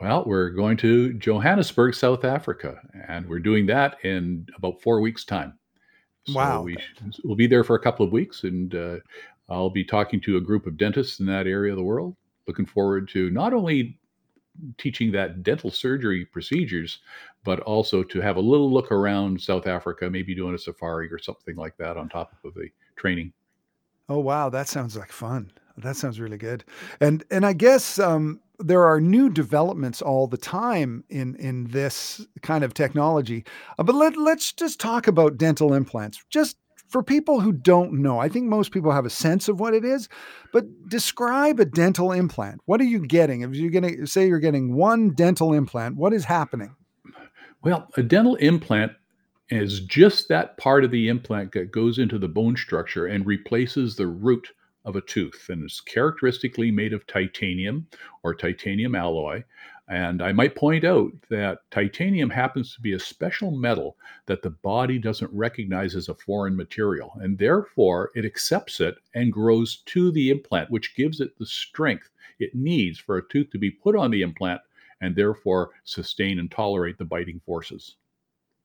Well, 0.00 0.24
we're 0.26 0.50
going 0.50 0.76
to 0.78 1.14
Johannesburg, 1.14 1.94
South 1.94 2.24
Africa, 2.24 2.80
and 3.08 3.28
we're 3.28 3.40
doing 3.40 3.66
that 3.66 3.96
in 4.04 4.46
about 4.56 4.80
four 4.80 5.00
weeks' 5.00 5.24
time. 5.24 5.54
So 6.26 6.34
wow. 6.34 6.62
We, 6.62 6.76
will 7.24 7.34
be 7.34 7.48
there 7.48 7.64
for 7.64 7.74
a 7.74 7.80
couple 7.80 8.06
of 8.06 8.12
weeks, 8.12 8.44
and 8.44 8.74
uh, 8.74 8.96
I'll 9.48 9.70
be 9.70 9.84
talking 9.84 10.20
to 10.22 10.36
a 10.36 10.40
group 10.40 10.66
of 10.66 10.76
dentists 10.76 11.20
in 11.20 11.26
that 11.26 11.46
area 11.46 11.72
of 11.72 11.78
the 11.78 11.84
world. 11.84 12.16
Looking 12.46 12.66
forward 12.66 13.08
to 13.10 13.30
not 13.30 13.52
only 13.52 13.98
teaching 14.76 15.12
that 15.12 15.42
dental 15.42 15.70
surgery 15.70 16.24
procedures, 16.24 16.98
but 17.44 17.60
also 17.60 18.02
to 18.02 18.20
have 18.20 18.36
a 18.36 18.40
little 18.40 18.72
look 18.72 18.90
around 18.90 19.40
South 19.40 19.66
Africa, 19.66 20.10
maybe 20.10 20.34
doing 20.34 20.54
a 20.54 20.58
safari 20.58 21.12
or 21.12 21.18
something 21.18 21.56
like 21.56 21.76
that 21.78 21.96
on 21.96 22.08
top 22.08 22.34
of 22.44 22.54
the 22.54 22.68
training. 22.96 23.32
Oh 24.08 24.18
wow, 24.18 24.48
that 24.48 24.68
sounds 24.68 24.96
like 24.96 25.12
fun. 25.12 25.52
That 25.76 25.96
sounds 25.96 26.18
really 26.18 26.38
good. 26.38 26.64
And 27.00 27.24
and 27.30 27.46
I 27.46 27.52
guess 27.52 27.98
um, 27.98 28.40
there 28.58 28.84
are 28.86 29.00
new 29.00 29.30
developments 29.30 30.02
all 30.02 30.26
the 30.26 30.36
time 30.36 31.04
in 31.08 31.36
in 31.36 31.64
this 31.68 32.26
kind 32.42 32.64
of 32.64 32.74
technology. 32.74 33.44
Uh, 33.78 33.84
but 33.84 33.94
let 33.94 34.16
let's 34.16 34.52
just 34.52 34.80
talk 34.80 35.06
about 35.06 35.38
dental 35.38 35.74
implants. 35.74 36.24
Just 36.30 36.56
for 36.88 37.02
people 37.02 37.40
who 37.40 37.52
don't 37.52 37.92
know, 37.92 38.18
I 38.18 38.28
think 38.28 38.46
most 38.46 38.72
people 38.72 38.92
have 38.92 39.04
a 39.04 39.10
sense 39.10 39.48
of 39.48 39.60
what 39.60 39.74
it 39.74 39.84
is, 39.84 40.08
but 40.52 40.64
describe 40.88 41.60
a 41.60 41.64
dental 41.64 42.12
implant. 42.12 42.60
What 42.64 42.80
are 42.80 42.84
you 42.84 43.06
getting? 43.06 43.42
If 43.42 43.54
you're 43.54 43.70
to 43.82 44.06
say 44.06 44.26
you're 44.26 44.38
getting 44.38 44.74
one 44.74 45.10
dental 45.10 45.52
implant, 45.52 45.96
what 45.96 46.12
is 46.12 46.24
happening? 46.24 46.74
Well, 47.62 47.88
a 47.96 48.02
dental 48.02 48.36
implant 48.36 48.92
is 49.50 49.80
just 49.80 50.28
that 50.28 50.56
part 50.58 50.84
of 50.84 50.90
the 50.90 51.08
implant 51.08 51.52
that 51.52 51.72
goes 51.72 51.98
into 51.98 52.18
the 52.18 52.28
bone 52.28 52.56
structure 52.56 53.06
and 53.06 53.26
replaces 53.26 53.96
the 53.96 54.06
root 54.06 54.48
of 54.84 54.96
a 54.96 55.00
tooth. 55.00 55.46
And 55.48 55.64
is 55.64 55.80
characteristically 55.80 56.70
made 56.70 56.92
of 56.92 57.06
titanium 57.06 57.86
or 58.22 58.34
titanium 58.34 58.94
alloy. 58.94 59.44
And 59.88 60.20
I 60.20 60.32
might 60.32 60.54
point 60.54 60.84
out 60.84 61.12
that 61.30 61.60
titanium 61.70 62.28
happens 62.28 62.74
to 62.74 62.80
be 62.80 62.92
a 62.92 62.98
special 62.98 63.50
metal 63.50 63.96
that 64.26 64.42
the 64.42 64.50
body 64.50 64.98
doesn't 64.98 65.32
recognize 65.32 65.96
as 65.96 66.10
a 66.10 66.14
foreign 66.14 66.54
material. 66.56 67.12
And 67.20 67.38
therefore, 67.38 68.10
it 68.14 68.26
accepts 68.26 68.80
it 68.80 68.96
and 69.14 69.32
grows 69.32 69.76
to 69.86 70.10
the 70.12 70.30
implant, 70.30 70.70
which 70.70 70.94
gives 70.94 71.20
it 71.20 71.38
the 71.38 71.46
strength 71.46 72.10
it 72.38 72.54
needs 72.54 72.98
for 72.98 73.16
a 73.16 73.28
tooth 73.28 73.50
to 73.50 73.58
be 73.58 73.70
put 73.70 73.96
on 73.96 74.10
the 74.10 74.22
implant 74.22 74.60
and 75.00 75.16
therefore 75.16 75.70
sustain 75.84 76.38
and 76.38 76.50
tolerate 76.50 76.98
the 76.98 77.04
biting 77.04 77.40
forces. 77.46 77.96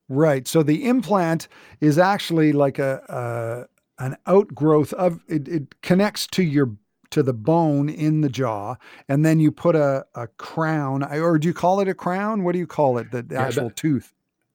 Right. 0.09 0.47
So 0.47 0.61
the 0.61 0.85
implant 0.85 1.47
is 1.79 1.97
actually 1.97 2.51
like 2.51 2.79
a, 2.79 3.67
a 3.99 4.03
an 4.03 4.17
outgrowth 4.25 4.91
of 4.93 5.21
it, 5.27 5.47
it 5.47 5.81
connects 5.81 6.27
to 6.27 6.43
your 6.43 6.75
to 7.13 7.23
the 7.23 7.33
bone 7.33 7.89
in 7.89 8.21
the 8.21 8.29
jaw, 8.29 8.75
and 9.07 9.25
then 9.25 9.39
you 9.39 9.51
put 9.51 9.75
a, 9.75 10.05
a 10.15 10.27
crown, 10.27 11.03
or 11.03 11.37
do 11.37 11.47
you 11.47 11.53
call 11.53 11.79
it 11.79 11.87
a 11.87 11.93
crown? 11.93 12.43
What 12.43 12.53
do 12.53 12.59
you 12.59 12.67
call 12.67 12.97
it? 12.97 13.11
The, 13.11 13.21
the 13.21 13.35
yeah, 13.35 13.41
actual 13.41 13.69
that, 13.69 13.75
tooth. 13.75 14.13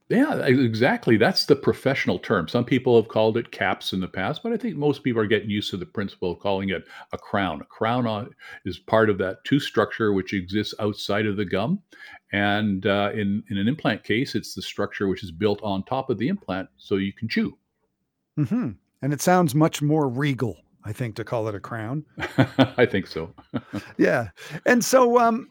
Yeah, 0.09 0.47
exactly. 0.47 1.19
That's 1.19 1.45
the 1.45 1.55
professional 1.55 2.19
term. 2.19 2.49
Some 2.49 2.65
people 2.65 2.97
have 2.97 3.09
called 3.09 3.37
it 3.37 3.53
caps 3.53 3.93
in 3.93 4.01
the 4.01 4.09
past, 4.09 4.43
but 4.43 4.53
I 4.53 4.57
think 4.57 4.77
most 4.77 5.05
people 5.05 5.21
are 5.21 5.27
getting 5.27 5.51
used 5.51 5.71
to 5.71 5.77
the 5.77 5.85
principle 5.85 6.33
of 6.33 6.39
calling 6.41 6.71
it 6.71 6.85
a 7.13 7.19
crown. 7.19 7.61
A 7.61 7.65
crown 7.65 8.07
on, 8.07 8.31
is 8.65 8.79
part 8.79 9.11
of 9.11 9.19
that 9.19 9.45
tooth 9.45 9.63
structure 9.63 10.15
which 10.15 10.33
exists 10.33 10.75
outside 10.81 11.27
of 11.27 11.37
the 11.37 11.45
gum. 11.45 11.83
And 12.33 12.87
uh, 12.87 13.11
in, 13.13 13.45
in 13.51 13.59
an 13.59 13.69
implant 13.69 14.03
case, 14.03 14.35
it's 14.35 14.55
the 14.55 14.63
structure 14.63 15.09
which 15.09 15.23
is 15.23 15.31
built 15.31 15.61
on 15.63 15.85
top 15.85 16.09
of 16.09 16.19
the 16.19 16.29
implant 16.29 16.71
so 16.79 16.97
you 16.97 17.13
can 17.13 17.29
chew. 17.29 17.59
Mm-hmm. 18.39 18.71
And 19.03 19.13
it 19.13 19.21
sounds 19.21 19.55
much 19.55 19.83
more 19.83 20.09
regal. 20.09 20.57
I 20.89 20.93
think, 20.93 21.17
to 21.17 21.25
call 21.25 21.47
it 21.49 21.55
a 21.55 21.61
crown. 21.61 22.07
I 22.79 22.87
think 22.87 23.07
so. 23.07 23.35
yeah. 23.99 24.31
And 24.65 24.83
so 24.83 25.19
um, 25.19 25.51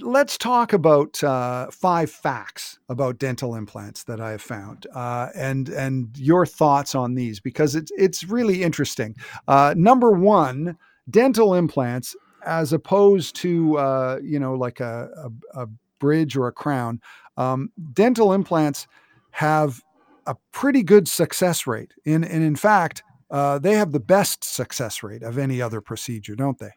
let's 0.00 0.36
talk 0.36 0.72
about 0.72 1.22
uh, 1.22 1.70
five 1.70 2.10
facts 2.10 2.80
about 2.88 3.18
dental 3.18 3.54
implants 3.54 4.02
that 4.02 4.20
I 4.20 4.32
have 4.32 4.42
found, 4.42 4.88
uh, 4.96 5.28
and 5.36 5.68
and 5.68 6.08
your 6.18 6.44
thoughts 6.44 6.96
on 6.96 7.14
these 7.14 7.38
because 7.38 7.76
it's 7.76 7.92
it's 7.96 8.24
really 8.24 8.64
interesting. 8.64 9.14
Uh, 9.46 9.74
number 9.76 10.10
one, 10.10 10.76
dental 11.08 11.54
implants, 11.54 12.16
as 12.44 12.72
opposed 12.72 13.36
to 13.36 13.78
uh, 13.78 14.18
you 14.24 14.40
know 14.40 14.54
like 14.54 14.80
a, 14.80 15.08
a, 15.54 15.62
a, 15.62 15.68
bridge 16.00 16.36
or 16.36 16.48
a 16.48 16.52
crown, 16.52 17.00
um, 17.36 17.70
dental 17.92 18.32
implants 18.32 18.88
have 19.30 19.80
a 20.26 20.34
pretty 20.50 20.82
good 20.82 21.06
success 21.06 21.64
rate. 21.64 21.94
In 22.04 22.24
and 22.24 22.42
in 22.42 22.56
fact, 22.56 23.04
uh, 23.32 23.58
they 23.58 23.72
have 23.72 23.90
the 23.90 24.00
best 24.00 24.44
success 24.44 25.02
rate 25.02 25.22
of 25.22 25.38
any 25.38 25.60
other 25.60 25.80
procedure, 25.80 26.36
don't 26.36 26.58
they? 26.58 26.70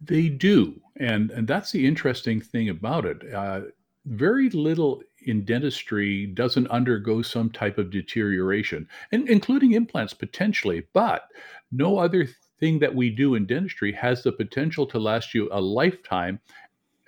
They 0.00 0.28
do, 0.28 0.80
and 0.96 1.30
and 1.30 1.48
that's 1.48 1.72
the 1.72 1.86
interesting 1.86 2.40
thing 2.40 2.68
about 2.68 3.06
it. 3.06 3.32
Uh, 3.32 3.62
very 4.04 4.50
little 4.50 5.00
in 5.26 5.44
dentistry 5.44 6.26
doesn't 6.26 6.66
undergo 6.68 7.22
some 7.22 7.48
type 7.48 7.78
of 7.78 7.90
deterioration, 7.90 8.86
and 9.12 9.28
including 9.28 9.72
implants 9.72 10.12
potentially, 10.12 10.82
but 10.92 11.28
no 11.70 11.98
other 11.98 12.28
thing 12.58 12.80
that 12.80 12.94
we 12.94 13.08
do 13.08 13.34
in 13.36 13.46
dentistry 13.46 13.92
has 13.92 14.22
the 14.22 14.32
potential 14.32 14.86
to 14.86 14.98
last 14.98 15.32
you 15.34 15.48
a 15.52 15.60
lifetime 15.60 16.40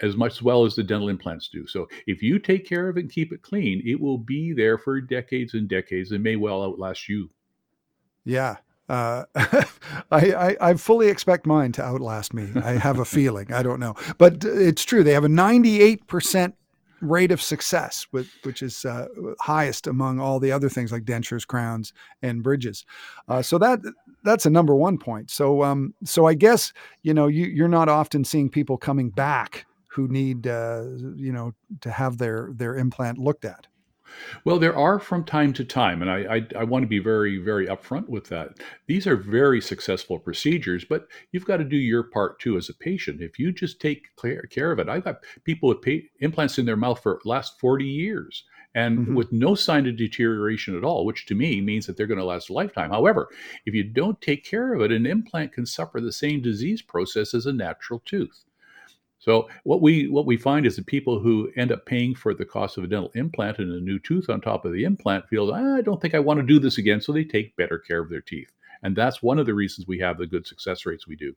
as 0.03 0.17
much 0.17 0.33
as 0.33 0.43
well 0.43 0.65
as 0.65 0.75
the 0.75 0.83
dental 0.83 1.09
implants 1.09 1.49
do. 1.49 1.67
So 1.67 1.89
if 2.07 2.23
you 2.23 2.39
take 2.39 2.67
care 2.67 2.89
of 2.89 2.97
it 2.97 3.03
and 3.03 3.13
keep 3.13 3.33
it 3.33 3.43
clean, 3.43 3.83
it 3.85 4.01
will 4.01 4.19
be 4.19 4.53
there 4.53 4.79
for 4.79 5.01
decades 5.01 5.55
and 5.55 5.69
decades 5.69 6.13
and 6.13 6.23
may 6.23 6.37
well 6.37 6.63
outlast 6.63 7.09
you. 7.09 7.31
Yeah, 8.25 8.57
uh, 8.89 9.25
I, 9.35 9.65
I, 10.11 10.57
I 10.61 10.75
fully 10.75 11.09
expect 11.09 11.47
mine 11.47 11.73
to 11.73 11.83
outlast 11.83 12.35
me. 12.35 12.51
I 12.63 12.73
have 12.73 12.99
a 12.99 13.05
feeling. 13.05 13.53
I 13.53 13.63
don't 13.63 13.81
know, 13.81 13.95
but 14.19 14.45
it's 14.45 14.85
true. 14.85 15.03
They 15.03 15.13
have 15.13 15.25
a 15.25 15.29
98% 15.29 16.53
rate 17.01 17.33
of 17.33 17.41
success, 17.41 18.07
with, 18.13 18.29
which 18.43 18.63
is 18.63 18.85
uh, 18.85 19.07
highest 19.41 19.87
among 19.87 20.21
all 20.21 20.41
the 20.41 20.53
other 20.53 20.69
things 20.69 20.93
like 20.93 21.05
dentures, 21.05 21.47
crowns, 21.47 21.93
and 22.23 22.43
bridges. 22.43 22.85
Uh, 23.29 23.43
so 23.43 23.59
that 23.59 23.81
that's 24.23 24.47
a 24.47 24.51
number 24.51 24.75
one 24.75 24.99
point. 24.99 25.31
So 25.31 25.63
um, 25.63 25.95
so 26.05 26.27
I 26.27 26.35
guess 26.35 26.73
you 27.03 27.15
know 27.15 27.27
you, 27.27 27.47
you're 27.47 27.69
not 27.69 27.89
often 27.89 28.25
seeing 28.25 28.49
people 28.49 28.77
coming 28.77 29.11
back 29.11 29.67
who 29.89 30.09
need 30.09 30.47
uh, 30.47 30.85
you 31.15 31.33
know 31.33 31.53
to 31.83 31.91
have 31.91 32.19
their 32.19 32.51
their 32.55 32.77
implant 32.77 33.19
looked 33.19 33.45
at. 33.45 33.67
Well, 34.45 34.59
there 34.59 34.77
are 34.77 34.99
from 34.99 35.25
time 35.25 35.53
to 35.55 35.65
time, 35.65 36.03
and 36.03 36.11
I, 36.11 36.37
I, 36.37 36.61
I, 36.61 36.65
want 36.65 36.83
to 36.83 36.89
be 36.89 36.99
very, 36.99 37.39
very 37.39 37.67
upfront 37.67 38.09
with 38.09 38.29
that. 38.29 38.59
These 38.87 39.07
are 39.07 39.17
very 39.17 39.61
successful 39.61 40.19
procedures, 40.19 40.85
but 40.85 41.07
you've 41.33 41.47
got 41.47 41.59
to 41.59 41.65
do 41.65 41.77
your 41.77 42.03
part 42.03 42.41
too 42.41 42.57
as 42.57 42.69
a 42.69 42.75
patient. 42.75 43.21
If 43.21 43.39
you 43.39 43.53
just 43.53 43.81
take 43.81 44.09
care 44.51 44.73
of 44.73 44.79
it, 44.79 44.89
I've 44.89 45.05
got 45.05 45.25
people 45.45 45.69
with 45.69 45.83
pay, 45.83 46.05
implants 46.21 46.59
in 46.59 46.67
their 46.67 46.77
mouth 46.77 47.03
for 47.03 47.21
last 47.25 47.59
40 47.61 47.85
years 47.85 48.45
and 48.75 48.99
mm-hmm. 48.99 49.15
with 49.15 49.33
no 49.33 49.55
sign 49.55 49.87
of 49.87 49.97
deterioration 49.97 50.77
at 50.77 50.85
all, 50.85 51.07
which 51.07 51.27
to 51.27 51.35
me 51.35 51.61
means 51.61 51.87
that 51.87 51.97
they're 51.97 52.07
going 52.07 52.19
to 52.19 52.25
last 52.25 52.51
a 52.51 52.53
lifetime. 52.53 52.91
However, 52.91 53.29
if 53.67 53.75
you 53.75 53.85
don't 53.85 54.21
take 54.21 54.45
care 54.45 54.75
of 54.75 54.81
it, 54.81 54.93
an 54.93 55.07
implant 55.07 55.53
can 55.53 55.67
suffer 55.67 56.01
the 56.01 56.13
same 56.13 56.43
disease 56.43 56.83
process 56.83 57.35
as 57.35 57.47
a 57.47 57.53
natural 57.53 58.03
tooth. 58.05 58.45
So 59.25 59.49
what 59.63 59.81
we 59.81 60.07
what 60.09 60.27
we 60.27 60.37
find 60.37 60.67
is 60.67 60.77
that 60.77 60.85
people 60.85 61.19
who 61.19 61.51
end 61.57 61.73
up 61.73 61.87
paying 61.87 62.15
for 62.15 62.35
the 62.35 62.45
cost 62.45 62.77
of 62.77 62.85
a 62.85 62.87
dental 62.87 63.11
implant 63.15 63.59
and 63.59 63.73
a 63.73 63.81
new 63.81 63.99
tooth 63.99 64.29
on 64.29 64.43
top 64.43 64.67
of 64.67 64.73
the 64.75 64.85
implant 64.85 65.27
feel 65.31 65.51
ah, 65.51 65.77
I 65.77 65.81
don't 65.81 65.99
think 65.99 66.15
I 66.15 66.19
want 66.19 66.41
to 66.41 66.47
do 66.47 66.59
this 66.59 66.77
again, 66.77 67.01
so 67.01 67.11
they 67.11 67.25
take 67.25 67.57
better 67.57 67.79
care 67.79 68.01
of 68.03 68.11
their 68.11 68.21
teeth, 68.21 68.53
and 68.83 68.95
that's 68.95 69.23
one 69.23 69.39
of 69.39 69.47
the 69.47 69.55
reasons 69.55 69.87
we 69.87 69.99
have 70.01 70.19
the 70.19 70.27
good 70.27 70.47
success 70.47 70.85
rates 70.85 71.09
we 71.09 71.17
do. 71.17 71.35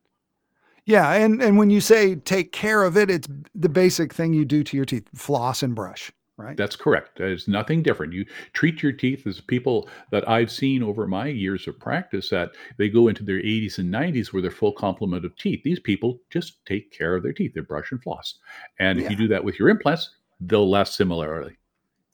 Yeah, 0.83 1.13
and 1.13 1.41
and 1.41 1.57
when 1.57 1.69
you 1.69 1.79
say 1.79 2.15
take 2.15 2.51
care 2.51 2.83
of 2.83 2.97
it, 2.97 3.09
it's 3.09 3.29
the 3.55 3.69
basic 3.69 4.13
thing 4.13 4.33
you 4.33 4.43
do 4.43 4.65
to 4.65 4.75
your 4.75 4.85
teeth: 4.85 5.07
floss 5.15 5.63
and 5.63 5.73
brush 5.73 6.11
right? 6.37 6.55
That's 6.55 6.75
correct. 6.75 7.17
There's 7.17 7.47
nothing 7.47 7.83
different. 7.83 8.13
You 8.13 8.25
treat 8.53 8.81
your 8.81 8.91
teeth 8.91 9.25
as 9.25 9.41
people 9.41 9.89
that 10.11 10.27
I've 10.29 10.51
seen 10.51 10.83
over 10.83 11.07
my 11.07 11.27
years 11.27 11.67
of 11.67 11.79
practice 11.79 12.29
that 12.29 12.51
they 12.77 12.89
go 12.89 13.07
into 13.07 13.23
their 13.23 13.39
80s 13.39 13.79
and 13.79 13.93
90s 13.93 14.31
with 14.31 14.43
they're 14.43 14.51
full 14.51 14.71
complement 14.71 15.25
of 15.25 15.35
teeth. 15.37 15.61
These 15.63 15.79
people 15.79 16.19
just 16.29 16.63
take 16.65 16.91
care 16.91 17.15
of 17.15 17.23
their 17.23 17.33
teeth. 17.33 17.53
They 17.55 17.61
brush 17.61 17.91
and 17.91 18.01
floss. 18.01 18.35
And 18.79 18.99
yeah. 18.99 19.05
if 19.05 19.11
you 19.11 19.17
do 19.17 19.27
that 19.29 19.43
with 19.43 19.59
your 19.59 19.69
implants, 19.69 20.09
they'll 20.39 20.69
last 20.69 20.95
similarly. 20.95 21.57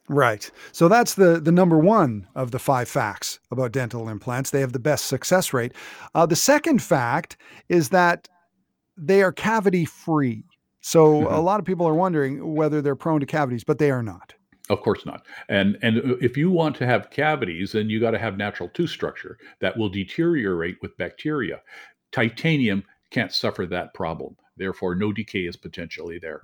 Right. 0.10 0.52
So 0.74 0.90
that's 0.90 1.14
the 1.14 1.40
the 1.40 1.52
number 1.52 1.78
one 1.78 2.28
of 2.36 2.52
the 2.52 2.60
five 2.60 2.90
facts 2.90 3.40
about 3.52 3.72
dental 3.72 4.10
implants. 4.10 4.50
They 4.50 4.60
have 4.60 4.74
the 4.74 4.80
best 4.80 5.06
success 5.06 5.54
rate. 5.54 5.74
Uh, 6.14 6.26
the 6.26 6.36
second 6.36 6.82
fact 6.82 7.38
is 7.70 7.90
that 7.90 8.28
they 8.98 9.24
are 9.24 9.32
cavity 9.32 9.86
free. 9.86 10.44
So 10.84 11.22
mm-hmm. 11.22 11.34
a 11.34 11.40
lot 11.40 11.60
of 11.62 11.66
people 11.66 11.88
are 11.88 11.96
wondering 11.96 12.56
whether 12.56 12.82
they're 12.82 12.96
prone 12.96 13.22
to 13.22 13.26
cavities, 13.26 13.64
but 13.64 13.80
they 13.80 13.90
are 13.90 14.04
not. 14.04 14.34
Of 14.70 14.82
course 14.82 15.06
not. 15.06 15.26
And 15.50 15.78
and 15.82 15.98
uh, 15.98 16.16
if 16.22 16.38
you 16.38 16.52
want 16.52 16.76
to 16.78 16.86
have 16.86 17.10
cavities, 17.10 17.72
then 17.72 17.90
you 17.90 18.00
got 18.00 18.12
to 18.12 18.20
have 18.20 18.38
natural 18.38 18.70
tooth 18.70 18.90
structure 18.90 19.38
that 19.60 19.78
will 19.78 19.90
deteriorate 19.90 20.78
with 20.82 20.98
bacteria. 20.98 21.62
Titanium 22.12 22.84
can't 23.12 23.34
suffer 23.34 23.66
that 23.66 23.94
problem. 23.94 24.36
Therefore, 24.58 24.94
no 24.94 25.12
decay 25.12 25.46
is 25.46 25.56
potentially 25.56 26.20
there. 26.20 26.42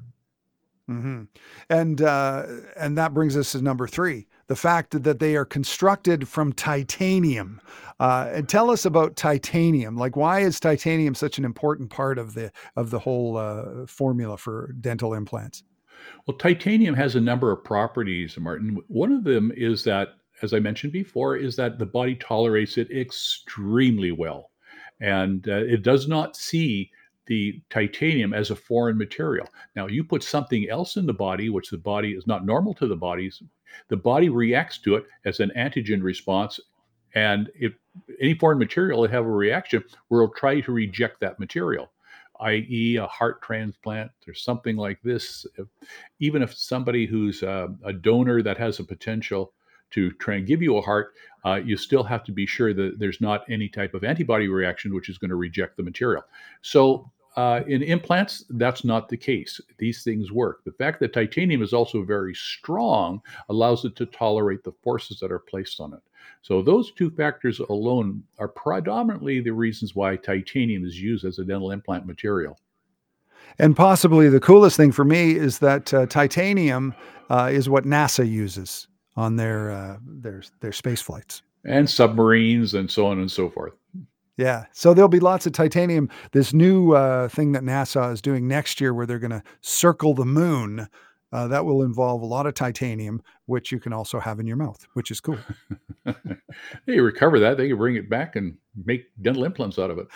Mm-hmm. 0.89 1.23
And 1.69 2.01
uh, 2.01 2.45
and 2.75 2.97
that 2.97 3.13
brings 3.13 3.37
us 3.37 3.51
to 3.51 3.61
number 3.61 3.87
three: 3.87 4.27
the 4.47 4.55
fact 4.55 5.03
that 5.03 5.19
they 5.19 5.35
are 5.35 5.45
constructed 5.45 6.27
from 6.27 6.51
titanium. 6.53 7.61
Uh, 7.99 8.29
and 8.33 8.47
tell 8.47 8.71
us 8.71 8.85
about 8.85 9.17
titanium. 9.17 9.97
Like, 9.97 10.15
why 10.15 10.39
is 10.39 10.57
titanium 10.59 11.13
such 11.13 11.37
an 11.37 11.43
important 11.43 11.89
part 11.89 12.17
of 12.17 12.33
the 12.33 12.51
of 12.75 12.89
the 12.89 12.99
whole 12.99 13.37
uh, 13.37 13.85
formula 13.85 14.37
for 14.37 14.73
dental 14.79 15.13
implants? 15.13 15.63
Well, 16.25 16.37
titanium 16.37 16.95
has 16.95 17.15
a 17.15 17.21
number 17.21 17.51
of 17.51 17.63
properties, 17.63 18.37
Martin. 18.39 18.77
One 18.87 19.11
of 19.11 19.25
them 19.25 19.51
is 19.55 19.83
that, 19.83 20.09
as 20.41 20.53
I 20.53 20.59
mentioned 20.59 20.93
before, 20.93 21.35
is 21.35 21.55
that 21.57 21.77
the 21.77 21.85
body 21.85 22.15
tolerates 22.15 22.77
it 22.77 22.89
extremely 22.89 24.11
well, 24.11 24.51
and 25.01 25.47
uh, 25.47 25.57
it 25.57 25.83
does 25.83 26.07
not 26.07 26.35
see 26.37 26.89
the 27.29 27.61
titanium 27.69 28.33
as 28.33 28.49
a 28.49 28.55
foreign 28.55 28.97
material. 28.97 29.47
Now, 29.75 29.85
you 29.85 30.03
put 30.03 30.23
something 30.23 30.67
else 30.67 30.97
in 30.97 31.05
the 31.05 31.13
body, 31.13 31.49
which 31.49 31.69
the 31.69 31.77
body 31.77 32.13
is 32.13 32.25
not 32.25 32.43
normal 32.43 32.73
to 32.73 32.87
the 32.87 32.95
body's, 32.95 33.41
the 33.87 33.95
body 33.95 34.29
reacts 34.29 34.79
to 34.79 34.95
it 34.95 35.05
as 35.25 35.39
an 35.39 35.51
antigen 35.55 36.01
response. 36.01 36.59
And 37.13 37.51
if 37.53 37.73
any 38.19 38.33
foreign 38.33 38.57
material 38.57 39.01
will 39.01 39.07
have 39.09 39.25
a 39.25 39.29
reaction 39.29 39.83
where 40.07 40.23
it'll 40.23 40.33
try 40.33 40.59
to 40.59 40.71
reject 40.71 41.19
that 41.19 41.39
material, 41.39 41.91
i.e., 42.41 42.95
a 42.95 43.05
heart 43.05 43.43
transplant 43.43 44.09
or 44.27 44.33
something 44.33 44.75
like 44.75 44.99
this. 45.03 45.45
If, 45.57 45.67
even 46.19 46.41
if 46.41 46.57
somebody 46.57 47.05
who's 47.05 47.43
a, 47.43 47.75
a 47.85 47.93
donor 47.93 48.41
that 48.41 48.57
has 48.57 48.79
a 48.79 48.83
potential 48.83 49.53
to 49.91 50.11
try 50.13 50.35
and 50.35 50.47
give 50.47 50.63
you 50.63 50.77
a 50.77 50.81
heart, 50.81 51.13
uh, 51.45 51.55
you 51.63 51.77
still 51.77 52.03
have 52.03 52.23
to 52.23 52.31
be 52.31 52.47
sure 52.47 52.73
that 52.73 52.97
there's 52.97 53.21
not 53.21 53.43
any 53.49 53.69
type 53.69 53.93
of 53.93 54.03
antibody 54.03 54.47
reaction 54.47 54.95
which 54.95 55.09
is 55.09 55.19
going 55.19 55.29
to 55.29 55.35
reject 55.35 55.77
the 55.77 55.83
material. 55.83 56.23
So 56.61 57.11
uh, 57.39 57.63
in 57.67 57.81
implants, 57.83 58.43
that's 58.49 58.83
not 58.83 59.07
the 59.07 59.15
case. 59.15 59.61
These 59.77 60.03
things 60.03 60.29
work. 60.29 60.61
The 60.65 60.73
fact 60.73 60.99
that 60.99 61.13
titanium 61.13 61.61
is 61.61 61.71
also 61.71 62.03
very 62.03 62.35
strong 62.35 63.21
allows 63.47 63.85
it 63.85 63.95
to 63.95 64.05
tolerate 64.05 64.65
the 64.65 64.73
forces 64.83 65.19
that 65.21 65.31
are 65.31 65.39
placed 65.39 65.79
on 65.79 65.93
it. 65.93 66.01
So, 66.41 66.61
those 66.61 66.91
two 66.91 67.09
factors 67.09 67.59
alone 67.59 68.23
are 68.39 68.49
predominantly 68.49 69.39
the 69.39 69.53
reasons 69.53 69.95
why 69.95 70.17
titanium 70.17 70.83
is 70.83 71.01
used 71.01 71.23
as 71.23 71.39
a 71.39 71.45
dental 71.45 71.71
implant 71.71 72.05
material. 72.05 72.59
And 73.57 73.73
possibly 73.73 74.27
the 74.27 74.41
coolest 74.41 74.75
thing 74.75 74.91
for 74.91 75.05
me 75.05 75.37
is 75.37 75.59
that 75.59 75.93
uh, 75.93 76.07
titanium 76.07 76.93
uh, 77.29 77.49
is 77.53 77.69
what 77.69 77.85
NASA 77.85 78.29
uses 78.29 78.89
on 79.15 79.37
their 79.37 79.71
uh, 79.71 79.97
their 80.05 80.43
their 80.59 80.73
space 80.73 81.01
flights 81.01 81.41
and 81.63 81.89
submarines 81.89 82.73
and 82.73 82.91
so 82.91 83.05
on 83.05 83.19
and 83.19 83.31
so 83.31 83.49
forth. 83.49 83.73
Yeah. 84.39 84.63
So 84.71 84.93
there'll 84.93 85.09
be 85.09 85.19
lots 85.19 85.45
of 85.45 85.51
titanium. 85.51 86.09
This 86.31 86.53
new 86.53 86.93
uh, 86.93 87.27
thing 87.27 87.51
that 87.51 87.63
NASA 87.63 88.13
is 88.13 88.21
doing 88.21 88.47
next 88.47 88.79
year 88.79 88.93
where 88.93 89.05
they're 89.05 89.19
going 89.19 89.31
to 89.31 89.43
circle 89.59 90.13
the 90.13 90.25
moon. 90.25 90.87
Uh, 91.31 91.47
that 91.47 91.63
will 91.63 91.83
involve 91.83 92.21
a 92.23 92.25
lot 92.25 92.47
of 92.47 92.55
titanium, 92.55 93.21
which 93.45 93.71
you 93.71 93.79
can 93.79 93.93
also 93.93 94.19
have 94.19 94.39
in 94.39 94.47
your 94.47 94.55
mouth, 94.55 94.87
which 94.93 95.11
is 95.11 95.21
cool. 95.21 95.37
they 96.87 96.99
recover 96.99 97.37
that. 97.39 97.55
They 97.55 97.67
can 97.67 97.77
bring 97.77 97.97
it 97.97 98.09
back 98.09 98.35
and 98.35 98.57
make 98.85 99.05
dental 99.21 99.43
implants 99.43 99.77
out 99.77 99.91
of 99.91 99.99
it. 99.99 100.07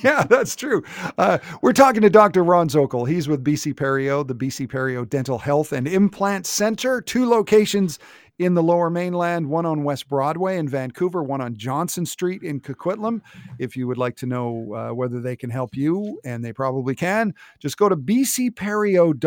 yeah, 0.04 0.22
that's 0.22 0.54
true. 0.54 0.84
Uh, 1.18 1.38
we're 1.62 1.72
talking 1.72 2.02
to 2.02 2.10
Dr. 2.10 2.44
Ron 2.44 2.68
Zokol. 2.68 3.08
He's 3.08 3.26
with 3.26 3.42
BC 3.42 3.74
Perio, 3.74 4.24
the 4.24 4.36
BC 4.36 4.68
Perio 4.68 5.08
Dental 5.08 5.38
Health 5.38 5.72
and 5.72 5.88
Implant 5.88 6.46
Center, 6.46 7.00
two 7.00 7.28
locations 7.28 7.98
in 8.38 8.54
the 8.54 8.62
lower 8.62 8.88
mainland, 8.90 9.48
one 9.48 9.66
on 9.66 9.84
West 9.84 10.08
Broadway 10.08 10.56
in 10.58 10.68
Vancouver, 10.68 11.22
one 11.22 11.40
on 11.40 11.56
Johnson 11.56 12.04
Street 12.06 12.42
in 12.42 12.60
Coquitlam. 12.60 13.20
If 13.58 13.76
you 13.76 13.86
would 13.86 13.98
like 13.98 14.16
to 14.16 14.26
know 14.26 14.74
uh, 14.74 14.94
whether 14.94 15.20
they 15.20 15.36
can 15.36 15.50
help 15.50 15.76
you, 15.76 16.18
and 16.24 16.44
they 16.44 16.52
probably 16.52 16.94
can, 16.94 17.34
just 17.60 17.76
go 17.76 17.88
to 17.88 17.96
bcperio.ca, 17.96 19.22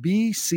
B-C-P-E-R-I-O.ca, 0.00 0.52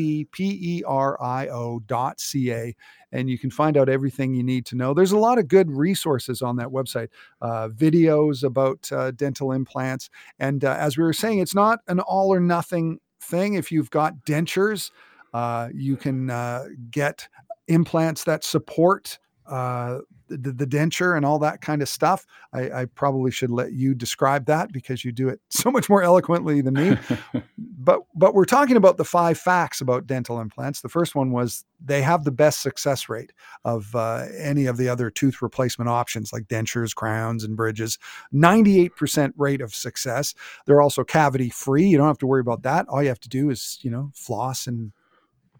and 3.11 3.29
you 3.29 3.37
can 3.37 3.49
find 3.49 3.77
out 3.77 3.87
everything 3.87 4.33
you 4.33 4.43
need 4.43 4.65
to 4.65 4.75
know. 4.75 4.93
There's 4.93 5.13
a 5.13 5.17
lot 5.17 5.37
of 5.37 5.47
good 5.47 5.71
resources 5.71 6.41
on 6.41 6.57
that 6.57 6.67
website, 6.67 7.07
uh, 7.41 7.69
videos 7.69 8.43
about 8.43 8.91
uh, 8.91 9.11
dental 9.11 9.53
implants. 9.53 10.09
And 10.39 10.65
uh, 10.65 10.75
as 10.77 10.97
we 10.97 11.03
were 11.03 11.13
saying, 11.13 11.39
it's 11.39 11.55
not 11.55 11.79
an 11.87 12.01
all 12.01 12.33
or 12.33 12.41
nothing 12.41 12.99
thing. 13.21 13.53
If 13.53 13.71
you've 13.71 13.89
got 13.89 14.25
dentures, 14.27 14.91
uh, 15.33 15.69
you 15.73 15.97
can 15.97 16.29
uh, 16.29 16.65
get 16.89 17.27
implants 17.67 18.23
that 18.25 18.43
support 18.43 19.19
uh, 19.47 19.99
the, 20.28 20.51
the, 20.51 20.65
denture 20.65 21.15
and 21.15 21.25
all 21.25 21.38
that 21.39 21.62
kind 21.62 21.82
of 21.82 21.89
stuff. 21.89 22.25
I, 22.51 22.82
I, 22.82 22.86
probably 22.86 23.30
should 23.30 23.51
let 23.51 23.73
you 23.73 23.93
describe 23.93 24.47
that 24.47 24.71
because 24.71 25.06
you 25.06 25.12
do 25.12 25.30
it 25.30 25.39
so 25.49 25.69
much 25.69 25.88
more 25.89 26.01
eloquently 26.01 26.62
than 26.62 26.73
me. 26.73 26.97
but 27.58 28.01
but 28.15 28.34
we're 28.34 28.45
talking 28.45 28.75
about 28.75 28.97
the 28.97 29.06
five 29.06 29.38
facts 29.38 29.82
about 29.82 30.08
dental 30.08 30.39
implants. 30.39 30.82
The 30.82 30.89
first 30.89 31.13
one 31.13 31.32
was 31.32 31.63
they 31.84 32.01
have 32.01 32.23
the 32.23 32.32
best 32.32 32.62
success 32.62 33.08
rate 33.08 33.34
of 33.63 33.95
uh, 33.95 34.25
any 34.36 34.65
of 34.65 34.78
the 34.78 34.89
other 34.89 35.12
tooth 35.12 35.41
replacement 35.41 35.89
options 35.89 36.34
like 36.34 36.47
dentures, 36.47 36.95
crowns, 36.95 37.43
and 37.43 37.56
bridges. 37.56 37.99
Ninety-eight 38.32 38.95
percent 38.95 39.36
rate 39.38 39.62
of 39.62 39.75
success. 39.75 40.34
They're 40.65 40.82
also 40.82 41.04
cavity 41.04 41.49
free. 41.49 41.86
You 41.86 41.97
don't 41.97 42.08
have 42.08 42.17
to 42.19 42.28
worry 42.28 42.41
about 42.41 42.63
that. 42.63 42.88
All 42.89 43.04
you 43.04 43.10
have 43.10 43.19
to 43.19 43.30
do 43.30 43.51
is 43.51 43.78
you 43.82 43.91
know 43.91 44.12
floss 44.15 44.65
and 44.65 44.91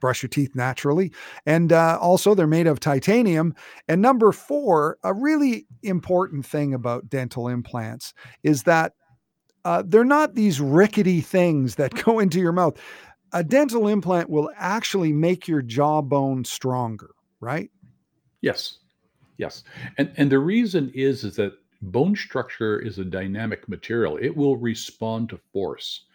brush 0.06 0.22
your 0.22 0.30
teeth 0.30 0.54
naturally. 0.54 1.12
And 1.48 1.74
uh, 1.74 1.98
also, 2.00 2.36
they're 2.36 2.46
made 2.46 2.68
of 2.68 2.80
titanium. 2.80 3.56
And 3.88 4.04
number 4.04 4.32
four, 4.32 5.00
a 5.04 5.16
really 5.16 5.66
important 5.82 6.46
thing 6.46 6.76
about 6.76 7.10
dental 7.10 7.48
implants 7.48 8.14
is 8.44 8.62
that 8.64 8.94
uh, 9.64 9.82
they're 9.84 10.06
not 10.06 10.36
these 10.36 10.62
rickety 10.62 11.22
things 11.22 11.74
that 11.76 12.06
go 12.06 12.20
into 12.24 12.40
your 12.40 12.52
mouth. 12.52 12.80
A 13.34 13.44
dental 13.44 13.88
implant 13.88 14.30
will 14.30 14.52
actually 14.58 15.12
make 15.12 15.48
your 15.48 15.64
jawbone 15.64 16.46
stronger, 16.46 17.10
right? 17.40 17.72
Yes. 18.42 18.78
Yes. 19.38 19.64
And 19.98 20.12
and 20.18 20.32
the 20.32 20.38
reason 20.38 20.92
is 20.94 21.24
is 21.24 21.36
that 21.38 21.54
bone 21.82 22.16
structure 22.16 22.80
is 22.80 23.00
a 23.00 23.06
dynamic 23.06 23.68
material. 23.68 24.20
It 24.22 24.38
will 24.38 24.58
respond 24.58 25.30
to 25.30 25.40
force 25.52 26.06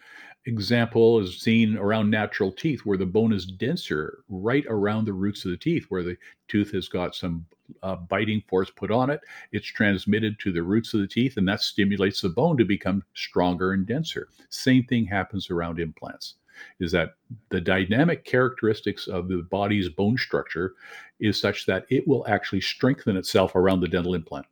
example 0.47 1.21
is 1.21 1.39
seen 1.39 1.77
around 1.77 2.11
natural 2.11 2.51
teeth 2.51 2.81
where 2.85 2.97
the 2.97 3.07
bone 3.07 3.33
is 3.33 3.47
denser 3.47 4.25
right 4.29 4.65
around 4.69 5.05
the 5.05 5.13
roots 5.13 5.45
of 5.45 5.51
the 5.51 5.57
teeth 5.57 5.87
where 5.89 6.03
the 6.03 6.17
tooth 6.49 6.73
has 6.73 6.89
got 6.89 7.15
some 7.15 7.45
uh, 7.83 7.97
biting 7.97 8.43
force 8.49 8.71
put 8.71 8.91
on 8.91 9.11
it. 9.11 9.21
It's 9.53 9.67
transmitted 9.67 10.39
to 10.41 10.53
the 10.53 10.63
roots 10.63 10.95
of 10.95 11.01
the 11.01 11.07
teeth 11.07 11.37
and 11.37 11.47
that 11.49 11.61
stimulates 11.61 12.21
the 12.21 12.31
bone 12.31 12.57
to 12.57 12.65
become 12.65 13.05
stronger 13.15 13.73
and 13.73 13.87
denser. 13.87 14.29
Same 14.49 14.85
thing 14.85 15.05
happens 15.05 15.51
around 15.51 15.79
implants 15.79 16.35
is 16.79 16.93
that 16.93 17.15
the 17.49 17.61
dynamic 17.61 18.25
characteristics 18.25 19.07
of 19.07 19.29
the 19.29 19.47
body's 19.51 19.89
bone 19.89 20.17
structure 20.19 20.75
is 21.19 21.41
such 21.41 21.65
that 21.67 21.87
it 21.89 22.07
will 22.07 22.27
actually 22.29 22.61
strengthen 22.61 23.17
itself 23.17 23.55
around 23.55 23.81
the 23.81 23.89
dental 23.89 24.15
implant. 24.15 24.47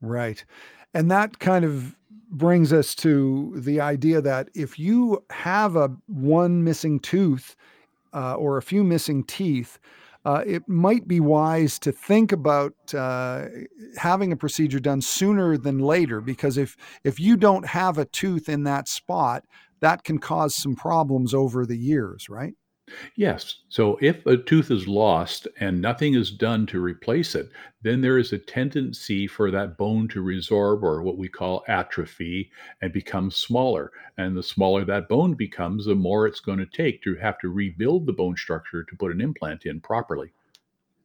Right 0.00 0.44
and 0.94 1.10
that 1.10 1.38
kind 1.38 1.64
of 1.64 1.96
brings 2.30 2.72
us 2.72 2.94
to 2.94 3.52
the 3.56 3.80
idea 3.80 4.20
that 4.20 4.48
if 4.54 4.78
you 4.78 5.24
have 5.30 5.76
a 5.76 5.90
one 6.06 6.62
missing 6.62 7.00
tooth 7.00 7.56
uh, 8.12 8.34
or 8.34 8.56
a 8.56 8.62
few 8.62 8.84
missing 8.84 9.24
teeth, 9.24 9.78
uh, 10.24 10.42
it 10.46 10.68
might 10.68 11.08
be 11.08 11.20
wise 11.20 11.78
to 11.78 11.92
think 11.92 12.32
about 12.32 12.74
uh, 12.94 13.46
having 13.96 14.32
a 14.32 14.36
procedure 14.36 14.80
done 14.80 15.00
sooner 15.00 15.56
than 15.56 15.78
later 15.78 16.20
because 16.20 16.58
if 16.58 16.76
if 17.04 17.18
you 17.18 17.36
don't 17.36 17.66
have 17.66 17.96
a 17.98 18.04
tooth 18.04 18.48
in 18.48 18.64
that 18.64 18.88
spot, 18.88 19.44
that 19.80 20.04
can 20.04 20.18
cause 20.18 20.54
some 20.54 20.74
problems 20.74 21.32
over 21.32 21.64
the 21.64 21.78
years, 21.78 22.28
right? 22.28 22.54
Yes. 23.16 23.56
So 23.68 23.98
if 24.00 24.24
a 24.26 24.36
tooth 24.36 24.70
is 24.70 24.88
lost 24.88 25.48
and 25.60 25.80
nothing 25.80 26.14
is 26.14 26.30
done 26.30 26.66
to 26.66 26.80
replace 26.80 27.34
it, 27.34 27.50
then 27.82 28.00
there 28.00 28.18
is 28.18 28.32
a 28.32 28.38
tendency 28.38 29.26
for 29.26 29.50
that 29.50 29.76
bone 29.76 30.08
to 30.08 30.22
resorb 30.22 30.82
or 30.82 31.02
what 31.02 31.18
we 31.18 31.28
call 31.28 31.64
atrophy 31.68 32.50
and 32.82 32.92
become 32.92 33.30
smaller. 33.30 33.92
And 34.16 34.36
the 34.36 34.42
smaller 34.42 34.84
that 34.84 35.08
bone 35.08 35.34
becomes, 35.34 35.86
the 35.86 35.94
more 35.94 36.26
it's 36.26 36.40
going 36.40 36.58
to 36.58 36.66
take 36.66 37.02
to 37.02 37.14
have 37.16 37.38
to 37.40 37.48
rebuild 37.48 38.06
the 38.06 38.12
bone 38.12 38.36
structure 38.36 38.82
to 38.82 38.96
put 38.96 39.12
an 39.12 39.20
implant 39.20 39.66
in 39.66 39.80
properly. 39.80 40.32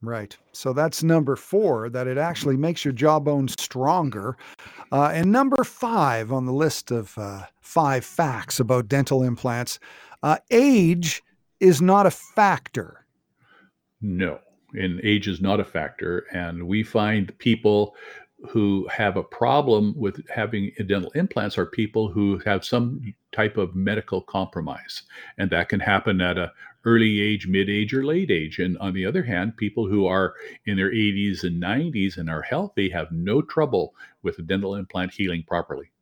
Right. 0.04 0.38
So 0.52 0.74
that's 0.74 1.02
number 1.02 1.38
four, 1.38 1.90
that 1.90 2.08
it 2.08 2.18
actually 2.18 2.58
makes 2.58 2.84
your 2.84 2.94
jawbone 2.94 3.48
stronger. 3.48 4.36
Uh, 4.92 5.12
and 5.14 5.32
number 5.32 5.64
five 5.64 6.34
on 6.34 6.46
the 6.46 6.52
list 6.52 6.92
of 6.92 7.18
uh, 7.18 7.46
five 7.62 8.04
facts 8.04 8.60
about 8.60 8.90
dental 8.90 9.24
implants 9.24 9.80
uh, 10.22 10.38
age 10.52 11.24
is 11.64 11.82
not 11.82 12.06
a 12.06 12.12
factor. 12.12 13.06
No, 14.02 14.40
and 14.74 15.00
age 15.02 15.30
is 15.30 15.40
not 15.40 15.62
a 15.62 15.64
factor. 15.64 16.26
And 16.34 16.68
we 16.68 16.84
find 16.84 17.36
people 17.40 17.96
who 18.50 18.86
have 18.92 19.16
a 19.16 19.24
problem 19.24 19.94
with 19.98 20.28
having 20.30 20.72
dental 20.88 21.12
implants 21.12 21.58
are 21.58 21.66
people 21.66 22.10
who 22.10 22.38
have 22.40 22.66
some 22.66 23.14
type 23.32 23.56
of 23.56 23.74
medical 23.74 24.22
compromise 24.22 25.04
and 25.38 25.50
that 25.50 25.70
can 25.70 25.80
happen 25.80 26.20
at 26.20 26.38
a 26.38 26.52
early 26.84 27.22
age 27.22 27.48
mid 27.48 27.70
age 27.70 27.94
or 27.94 28.04
late 28.04 28.30
age 28.30 28.60
and 28.60 28.78
on 28.80 28.94
the 28.94 29.06
other 29.06 29.24
hand 29.24 29.56
people 29.56 29.88
who 29.88 30.06
are 30.06 30.34
in 30.66 30.76
their 30.76 30.92
80s 30.92 31.46
and 31.46 31.64
90s 31.64 32.18
and 32.18 32.30
are 32.30 32.42
healthy 32.42 32.90
have 32.90 33.10
no 33.14 33.42
trouble 33.42 33.96
with 34.24 34.38
a 34.40 34.42
dental 34.42 34.76
implant 34.76 35.14
healing 35.14 35.46
properly 35.48 35.93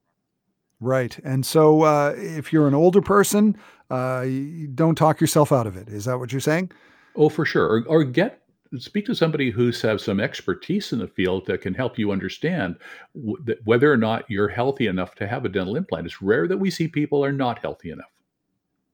Right. 0.82 1.18
And 1.24 1.46
so 1.46 1.84
uh, 1.84 2.16
if 2.18 2.52
you're 2.52 2.68
an 2.68 2.74
older 2.74 3.02
person, 3.02 3.56
uh, 3.92 4.26
don't 4.74 4.96
talk 4.96 5.22
yourself 5.22 5.52
out 5.52 5.68
of 5.68 5.78
it. 5.78 5.88
Is 5.88 6.06
that 6.06 6.18
what 6.18 6.32
you're 6.34 6.42
saying? 6.42 6.72
Oh, 7.16 7.30
for 7.30 7.46
sure. 7.46 7.68
Or, 7.68 7.84
or 7.88 8.04
get 8.04 8.42
speak 8.78 9.06
to 9.06 9.14
somebody 9.14 9.52
who's 9.52 9.82
have 9.82 10.00
some 10.00 10.20
expertise 10.20 10.94
in 10.94 11.00
the 11.00 11.08
field 11.08 11.46
that 11.46 11.62
can 11.62 11.74
help 11.74 12.00
you 12.00 12.12
understand 12.12 12.78
w- 13.14 13.38
whether 13.66 13.92
or 13.92 13.98
not 13.98 14.24
you're 14.30 14.48
healthy 14.48 14.88
enough 14.88 15.14
to 15.16 15.28
have 15.28 15.46
a 15.46 15.50
dental 15.50 15.76
implant. 15.76 16.06
It's 16.06 16.22
rare 16.22 16.48
that 16.48 16.58
we 16.58 16.72
see 16.72 16.88
people 16.88 17.24
are 17.24 17.34
not 17.34 17.60
healthy 17.60 17.92
enough. 17.92 18.12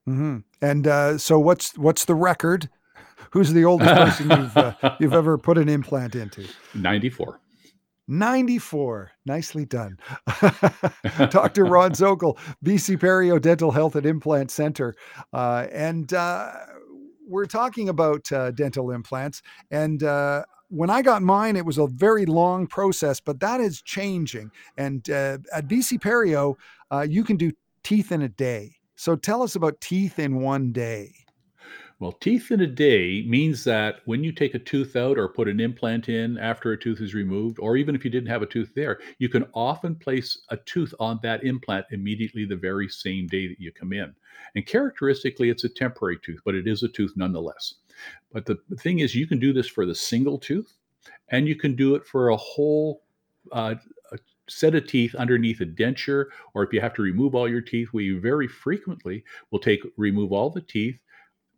Mm-hmm. 0.08 0.38
And 0.62 0.88
uh, 0.88 1.17
so, 1.17 1.39
what's 1.39 1.78
what's 1.78 2.06
the 2.06 2.15
record? 2.15 2.69
Who's 3.32 3.54
the 3.54 3.65
oldest 3.65 3.93
person 3.93 4.30
you've 4.32 4.58
uh, 4.58 4.73
you've 5.00 5.13
ever 5.13 5.38
put 5.38 5.58
an 5.58 5.69
implant 5.69 6.15
into? 6.15 6.47
Ninety 6.73 7.10
four. 7.10 7.39
94. 8.08 9.12
Nicely 9.26 9.65
done. 9.65 9.98
Dr. 11.30 11.65
Ron 11.65 11.91
Zokol, 11.91 12.38
BC 12.63 12.98
Perio 12.98 13.41
Dental 13.41 13.72
Health 13.72 13.96
and 13.96 14.06
Implant 14.06 14.52
Center. 14.52 14.96
Uh, 15.34 15.67
and 15.72 16.13
uh, 16.13 16.52
we're 17.28 17.46
talking 17.46 17.89
about 17.89 18.32
uh, 18.32 18.52
dental 18.52 18.91
implants. 18.91 19.41
And 19.70 20.04
uh, 20.04 20.43
when 20.70 20.89
I 20.89 21.02
got 21.02 21.22
mine, 21.22 21.56
it 21.56 21.65
was 21.65 21.78
a 21.78 21.88
very 21.88 22.26
long 22.26 22.67
process, 22.67 23.20
but 23.20 23.39
that 23.41 23.60
is 23.60 23.82
changing. 23.82 24.52
And 24.78 25.10
uh, 25.10 25.39
at 25.54 25.67
BC 25.67 26.00
Perio, 26.00 26.56
uh, 26.91 27.06
you 27.08 27.24
can 27.24 27.38
do 27.38 27.52
teeth 27.84 28.12
in 28.12 28.22
a 28.22 28.30
day. 28.30 28.76
So 28.96 29.15
tell 29.15 29.43
us 29.43 29.56
about 29.56 29.80
teeth 29.80 30.17
in 30.20 30.41
one 30.41 30.72
day. 30.72 31.13
Well, 32.00 32.12
teeth 32.12 32.52
in 32.52 32.62
a 32.62 32.68
day 32.68 33.24
means 33.24 33.64
that 33.64 34.02
when 34.06 34.24
you 34.24 34.32
take 34.32 34.54
a 34.54 34.60
tooth 34.60 34.96
out 34.96 35.18
or 35.18 35.28
put 35.28 35.48
an 35.48 35.60
implant 35.60 36.10
in 36.10 36.38
after 36.38 36.72
a 36.72 36.80
tooth 36.80 37.02
is 37.02 37.16
removed, 37.16 37.58
or 37.60 37.76
even 37.76 37.96
if 37.96 38.06
you 38.06 38.12
didn't 38.12 38.30
have 38.30 38.44
a 38.44 38.48
tooth 38.48 38.72
there, 38.76 39.00
you 39.18 39.30
can 39.30 39.48
often 39.56 39.96
place 39.96 40.40
a 40.50 40.58
tooth 40.58 40.94
on 41.00 41.20
that 41.24 41.44
implant 41.44 41.88
immediately 41.90 42.46
the 42.46 42.56
very 42.56 42.88
same 42.88 43.26
day 43.26 43.48
that 43.48 43.60
you 43.60 43.72
come 43.72 43.94
in. 43.94 44.14
And 44.54 44.64
characteristically, 44.68 45.50
it's 45.50 45.64
a 45.64 45.70
temporary 45.70 46.20
tooth, 46.24 46.40
but 46.46 46.54
it 46.54 46.68
is 46.68 46.84
a 46.84 46.88
tooth 46.88 47.14
nonetheless. 47.16 47.74
But 48.32 48.46
the 48.46 48.60
thing 48.78 49.00
is, 49.00 49.16
you 49.16 49.26
can 49.26 49.40
do 49.40 49.52
this 49.52 49.68
for 49.68 49.88
the 49.88 49.96
single 49.96 50.38
tooth, 50.38 50.78
and 51.30 51.48
you 51.48 51.56
can 51.56 51.76
do 51.76 51.96
it 51.96 52.06
for 52.06 52.30
a 52.30 52.38
whole 52.38 53.02
uh, 53.52 53.74
a 54.12 54.20
set 54.48 54.76
of 54.76 54.86
teeth 54.86 55.16
underneath 55.16 55.62
a 55.62 55.66
denture, 55.66 56.26
or 56.54 56.64
if 56.64 56.72
you 56.74 56.80
have 56.80 56.94
to 56.94 57.02
remove 57.02 57.34
all 57.34 57.50
your 57.50 57.62
teeth, 57.62 57.90
we 57.92 58.12
very 58.12 58.48
frequently 58.48 59.24
will 59.50 59.60
take 59.60 59.82
remove 59.98 60.32
all 60.32 60.52
the 60.52 60.62
teeth 60.62 61.00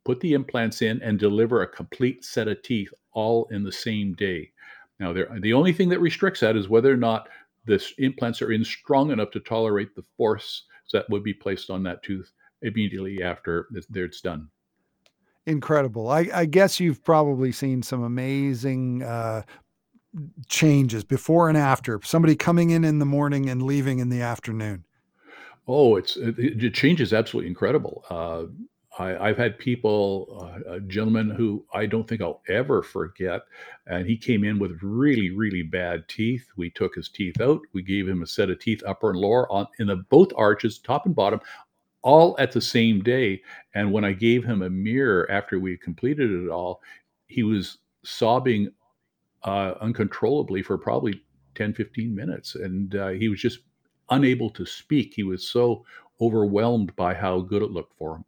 put 0.09 0.21
the 0.21 0.33
implants 0.33 0.81
in, 0.81 0.99
and 1.03 1.19
deliver 1.19 1.61
a 1.61 1.67
complete 1.67 2.25
set 2.25 2.47
of 2.47 2.59
teeth 2.63 2.91
all 3.11 3.47
in 3.51 3.63
the 3.63 3.71
same 3.71 4.15
day. 4.15 4.51
Now, 4.99 5.13
the 5.13 5.53
only 5.53 5.71
thing 5.71 5.87
that 5.89 5.99
restricts 5.99 6.39
that 6.39 6.55
is 6.55 6.67
whether 6.67 6.91
or 6.91 6.97
not 6.97 7.29
the 7.65 7.79
implants 7.99 8.41
are 8.41 8.51
in 8.51 8.65
strong 8.65 9.11
enough 9.11 9.29
to 9.29 9.39
tolerate 9.39 9.93
the 9.93 10.01
force 10.17 10.63
that 10.93 11.07
would 11.11 11.23
be 11.23 11.35
placed 11.35 11.69
on 11.69 11.83
that 11.83 12.01
tooth 12.01 12.31
immediately 12.63 13.21
after 13.21 13.67
it's 13.71 14.21
done. 14.21 14.49
Incredible. 15.45 16.09
I, 16.09 16.27
I 16.33 16.45
guess 16.45 16.79
you've 16.79 17.03
probably 17.03 17.51
seen 17.51 17.83
some 17.83 18.01
amazing 18.01 19.03
uh, 19.03 19.43
changes 20.47 21.03
before 21.03 21.49
and 21.49 21.57
after. 21.57 21.99
Somebody 22.03 22.35
coming 22.35 22.71
in 22.71 22.83
in 22.83 22.97
the 22.97 23.05
morning 23.05 23.47
and 23.47 23.61
leaving 23.61 23.99
in 23.99 24.09
the 24.09 24.23
afternoon. 24.23 24.85
Oh, 25.67 25.97
it's 25.97 26.17
it, 26.17 26.39
it 26.39 26.99
is 26.99 27.13
absolutely 27.13 27.47
incredible. 27.47 28.03
Uh, 28.09 28.45
I, 28.99 29.29
have 29.29 29.37
had 29.37 29.57
people, 29.57 30.51
uh, 30.67 30.73
a 30.73 30.79
gentleman 30.81 31.29
who 31.29 31.65
I 31.73 31.85
don't 31.85 32.07
think 32.07 32.21
I'll 32.21 32.41
ever 32.49 32.83
forget, 32.83 33.41
and 33.87 34.05
he 34.05 34.17
came 34.17 34.43
in 34.43 34.59
with 34.59 34.77
really, 34.81 35.29
really 35.29 35.63
bad 35.63 36.07
teeth. 36.09 36.45
We 36.57 36.69
took 36.69 36.95
his 36.95 37.07
teeth 37.07 37.39
out. 37.39 37.61
We 37.71 37.81
gave 37.81 38.07
him 38.09 38.21
a 38.21 38.27
set 38.27 38.49
of 38.49 38.59
teeth, 38.59 38.83
upper 38.85 39.11
and 39.11 39.19
lower, 39.19 39.49
on 39.51 39.67
in 39.79 39.87
the 39.87 39.95
both 39.95 40.31
arches, 40.35 40.79
top 40.79 41.05
and 41.05 41.15
bottom, 41.15 41.39
all 42.01 42.35
at 42.39 42.51
the 42.51 42.61
same 42.61 43.01
day. 43.01 43.41
And 43.73 43.93
when 43.93 44.03
I 44.03 44.11
gave 44.11 44.43
him 44.43 44.61
a 44.61 44.69
mirror 44.69 45.29
after 45.31 45.59
we 45.59 45.77
completed 45.77 46.29
it 46.31 46.49
all, 46.49 46.81
he 47.27 47.43
was 47.43 47.77
sobbing 48.03 48.69
uh, 49.43 49.75
uncontrollably 49.79 50.61
for 50.61 50.77
probably 50.77 51.21
10, 51.55 51.73
15 51.73 52.13
minutes, 52.13 52.55
and 52.55 52.95
uh, 52.95 53.09
he 53.09 53.29
was 53.29 53.39
just 53.39 53.59
unable 54.09 54.49
to 54.49 54.65
speak. 54.65 55.13
He 55.15 55.23
was 55.23 55.47
so 55.47 55.85
overwhelmed 56.19 56.93
by 56.97 57.13
how 57.13 57.39
good 57.39 57.61
it 57.61 57.71
looked 57.71 57.97
for 57.97 58.17
him. 58.17 58.25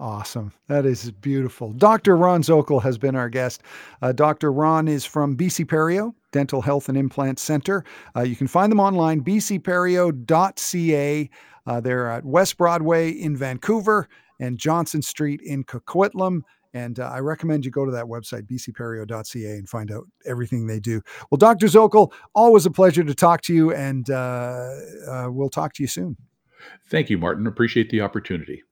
Awesome. 0.00 0.52
That 0.68 0.86
is 0.86 1.10
beautiful. 1.10 1.72
Dr. 1.72 2.16
Ron 2.16 2.42
Zokol 2.42 2.80
has 2.82 2.96
been 2.98 3.16
our 3.16 3.28
guest. 3.28 3.64
Uh, 4.00 4.12
Dr. 4.12 4.52
Ron 4.52 4.86
is 4.86 5.04
from 5.04 5.36
BC 5.36 5.64
Perio 5.66 6.14
Dental 6.30 6.62
Health 6.62 6.88
and 6.88 6.96
Implant 6.96 7.40
Center. 7.40 7.84
Uh, 8.14 8.22
you 8.22 8.36
can 8.36 8.46
find 8.46 8.70
them 8.70 8.78
online, 8.78 9.22
bcperio.ca. 9.22 10.20
Uh, 11.66 11.80
they're 11.80 12.10
at 12.10 12.24
West 12.24 12.56
Broadway 12.56 13.10
in 13.10 13.36
Vancouver 13.36 14.08
and 14.38 14.56
Johnson 14.56 15.02
Street 15.02 15.40
in 15.42 15.64
Coquitlam. 15.64 16.42
And 16.74 17.00
uh, 17.00 17.10
I 17.12 17.18
recommend 17.18 17.64
you 17.64 17.72
go 17.72 17.84
to 17.84 17.90
that 17.92 18.04
website, 18.04 18.42
bcperio.ca, 18.42 19.50
and 19.50 19.68
find 19.68 19.90
out 19.90 20.04
everything 20.26 20.66
they 20.66 20.78
do. 20.78 21.00
Well, 21.30 21.38
Dr. 21.38 21.66
Zokol, 21.66 22.12
always 22.34 22.66
a 22.66 22.70
pleasure 22.70 23.02
to 23.02 23.14
talk 23.14 23.40
to 23.42 23.54
you, 23.54 23.72
and 23.72 24.08
uh, 24.10 24.68
uh, 25.08 25.28
we'll 25.30 25.48
talk 25.48 25.72
to 25.74 25.82
you 25.82 25.88
soon. 25.88 26.16
Thank 26.88 27.10
you, 27.10 27.18
Martin. 27.18 27.46
Appreciate 27.46 27.90
the 27.90 28.00
opportunity. 28.02 28.62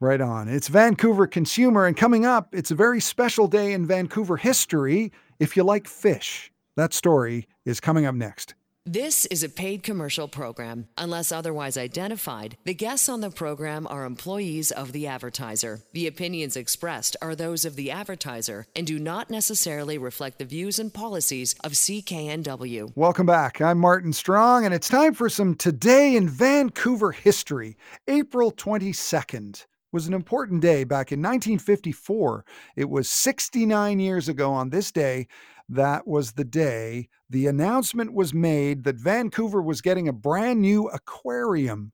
Right 0.00 0.20
on. 0.20 0.48
It's 0.48 0.68
Vancouver 0.68 1.26
Consumer, 1.26 1.84
and 1.84 1.96
coming 1.96 2.24
up, 2.24 2.54
it's 2.54 2.70
a 2.70 2.76
very 2.76 3.00
special 3.00 3.48
day 3.48 3.72
in 3.72 3.84
Vancouver 3.84 4.36
history 4.36 5.10
if 5.40 5.56
you 5.56 5.64
like 5.64 5.88
fish. 5.88 6.52
That 6.76 6.94
story 6.94 7.48
is 7.64 7.80
coming 7.80 8.06
up 8.06 8.14
next. 8.14 8.54
This 8.86 9.26
is 9.26 9.42
a 9.42 9.48
paid 9.48 9.82
commercial 9.82 10.28
program. 10.28 10.86
Unless 10.96 11.32
otherwise 11.32 11.76
identified, 11.76 12.56
the 12.64 12.74
guests 12.74 13.08
on 13.08 13.22
the 13.22 13.30
program 13.30 13.88
are 13.88 14.04
employees 14.04 14.70
of 14.70 14.92
the 14.92 15.08
advertiser. 15.08 15.80
The 15.92 16.06
opinions 16.06 16.56
expressed 16.56 17.16
are 17.20 17.34
those 17.34 17.64
of 17.64 17.74
the 17.74 17.90
advertiser 17.90 18.66
and 18.76 18.86
do 18.86 19.00
not 19.00 19.30
necessarily 19.30 19.98
reflect 19.98 20.38
the 20.38 20.44
views 20.44 20.78
and 20.78 20.94
policies 20.94 21.56
of 21.64 21.72
CKNW. 21.72 22.92
Welcome 22.94 23.26
back. 23.26 23.60
I'm 23.60 23.78
Martin 23.78 24.12
Strong, 24.12 24.64
and 24.64 24.72
it's 24.72 24.88
time 24.88 25.14
for 25.14 25.28
some 25.28 25.56
Today 25.56 26.14
in 26.14 26.28
Vancouver 26.28 27.10
history, 27.10 27.76
April 28.06 28.52
22nd 28.52 29.66
was 29.92 30.06
an 30.06 30.14
important 30.14 30.62
day 30.62 30.84
back 30.84 31.12
in 31.12 31.20
1954. 31.20 32.44
It 32.76 32.90
was 32.90 33.08
69 33.08 34.00
years 34.00 34.28
ago 34.28 34.52
on 34.52 34.70
this 34.70 34.92
day. 34.92 35.26
That 35.68 36.06
was 36.06 36.32
the 36.32 36.44
day 36.44 37.08
the 37.30 37.46
announcement 37.46 38.14
was 38.14 38.32
made 38.32 38.84
that 38.84 38.96
Vancouver 38.96 39.60
was 39.60 39.80
getting 39.80 40.08
a 40.08 40.12
brand 40.12 40.60
new 40.60 40.88
aquarium. 40.88 41.92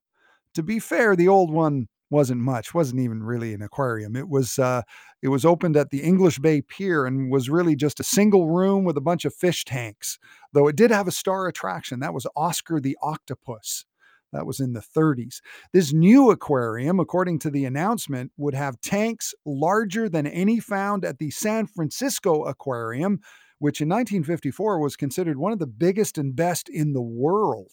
To 0.55 0.63
be 0.63 0.79
fair, 0.79 1.17
the 1.17 1.29
old 1.29 1.51
one 1.51 1.89
wasn't 2.11 2.41
much 2.41 2.73
wasn't 2.75 3.01
even 3.01 3.23
really 3.23 3.55
an 3.55 3.63
aquarium 3.63 4.15
it 4.15 4.29
was 4.29 4.59
uh, 4.59 4.83
it 5.23 5.29
was 5.29 5.45
opened 5.45 5.77
at 5.77 5.91
the 5.91 6.01
english 6.03 6.39
bay 6.39 6.61
pier 6.63 7.07
and 7.07 7.31
was 7.31 7.49
really 7.51 7.75
just 7.75 7.99
a 7.99 8.05
single 8.05 8.49
room 8.49 8.85
with 8.85 8.97
a 8.97 9.01
bunch 9.01 9.25
of 9.25 9.35
fish 9.35 9.65
tanks 9.65 10.19
though 10.53 10.69
it 10.69 10.77
did 10.77 10.91
have 10.91 11.09
a 11.09 11.13
star 11.13 11.49
attraction 11.49 11.99
that 12.01 12.15
was 12.15 12.27
oscar 12.37 12.79
the 12.79 12.97
octopus 13.03 13.85
that 14.35 14.47
was 14.47 14.61
in 14.61 14.75
the 14.75 14.81
30s. 14.81 15.41
This 15.73 15.93
new 15.93 16.31
aquarium, 16.31 17.01
according 17.01 17.39
to 17.41 17.51
the 17.51 17.65
announcement, 17.65 18.33
would 18.37 18.55
have 18.55 18.81
tanks 18.81 19.33
larger 19.47 20.09
than 20.09 20.27
any 20.27 20.61
found 20.61 21.05
at 21.05 21.19
the 21.19 21.31
San 21.31 21.67
Francisco 21.67 22.45
Aquarium, 22.45 23.21
which 23.59 23.81
in 23.81 23.89
1954 23.89 24.81
was 24.81 24.97
considered 24.97 25.39
one 25.39 25.53
of 25.53 25.59
the 25.59 25.67
biggest 25.67 26.19
and 26.19 26.37
best 26.37 26.69
in 26.69 26.93
the 26.93 27.03
world. 27.03 27.71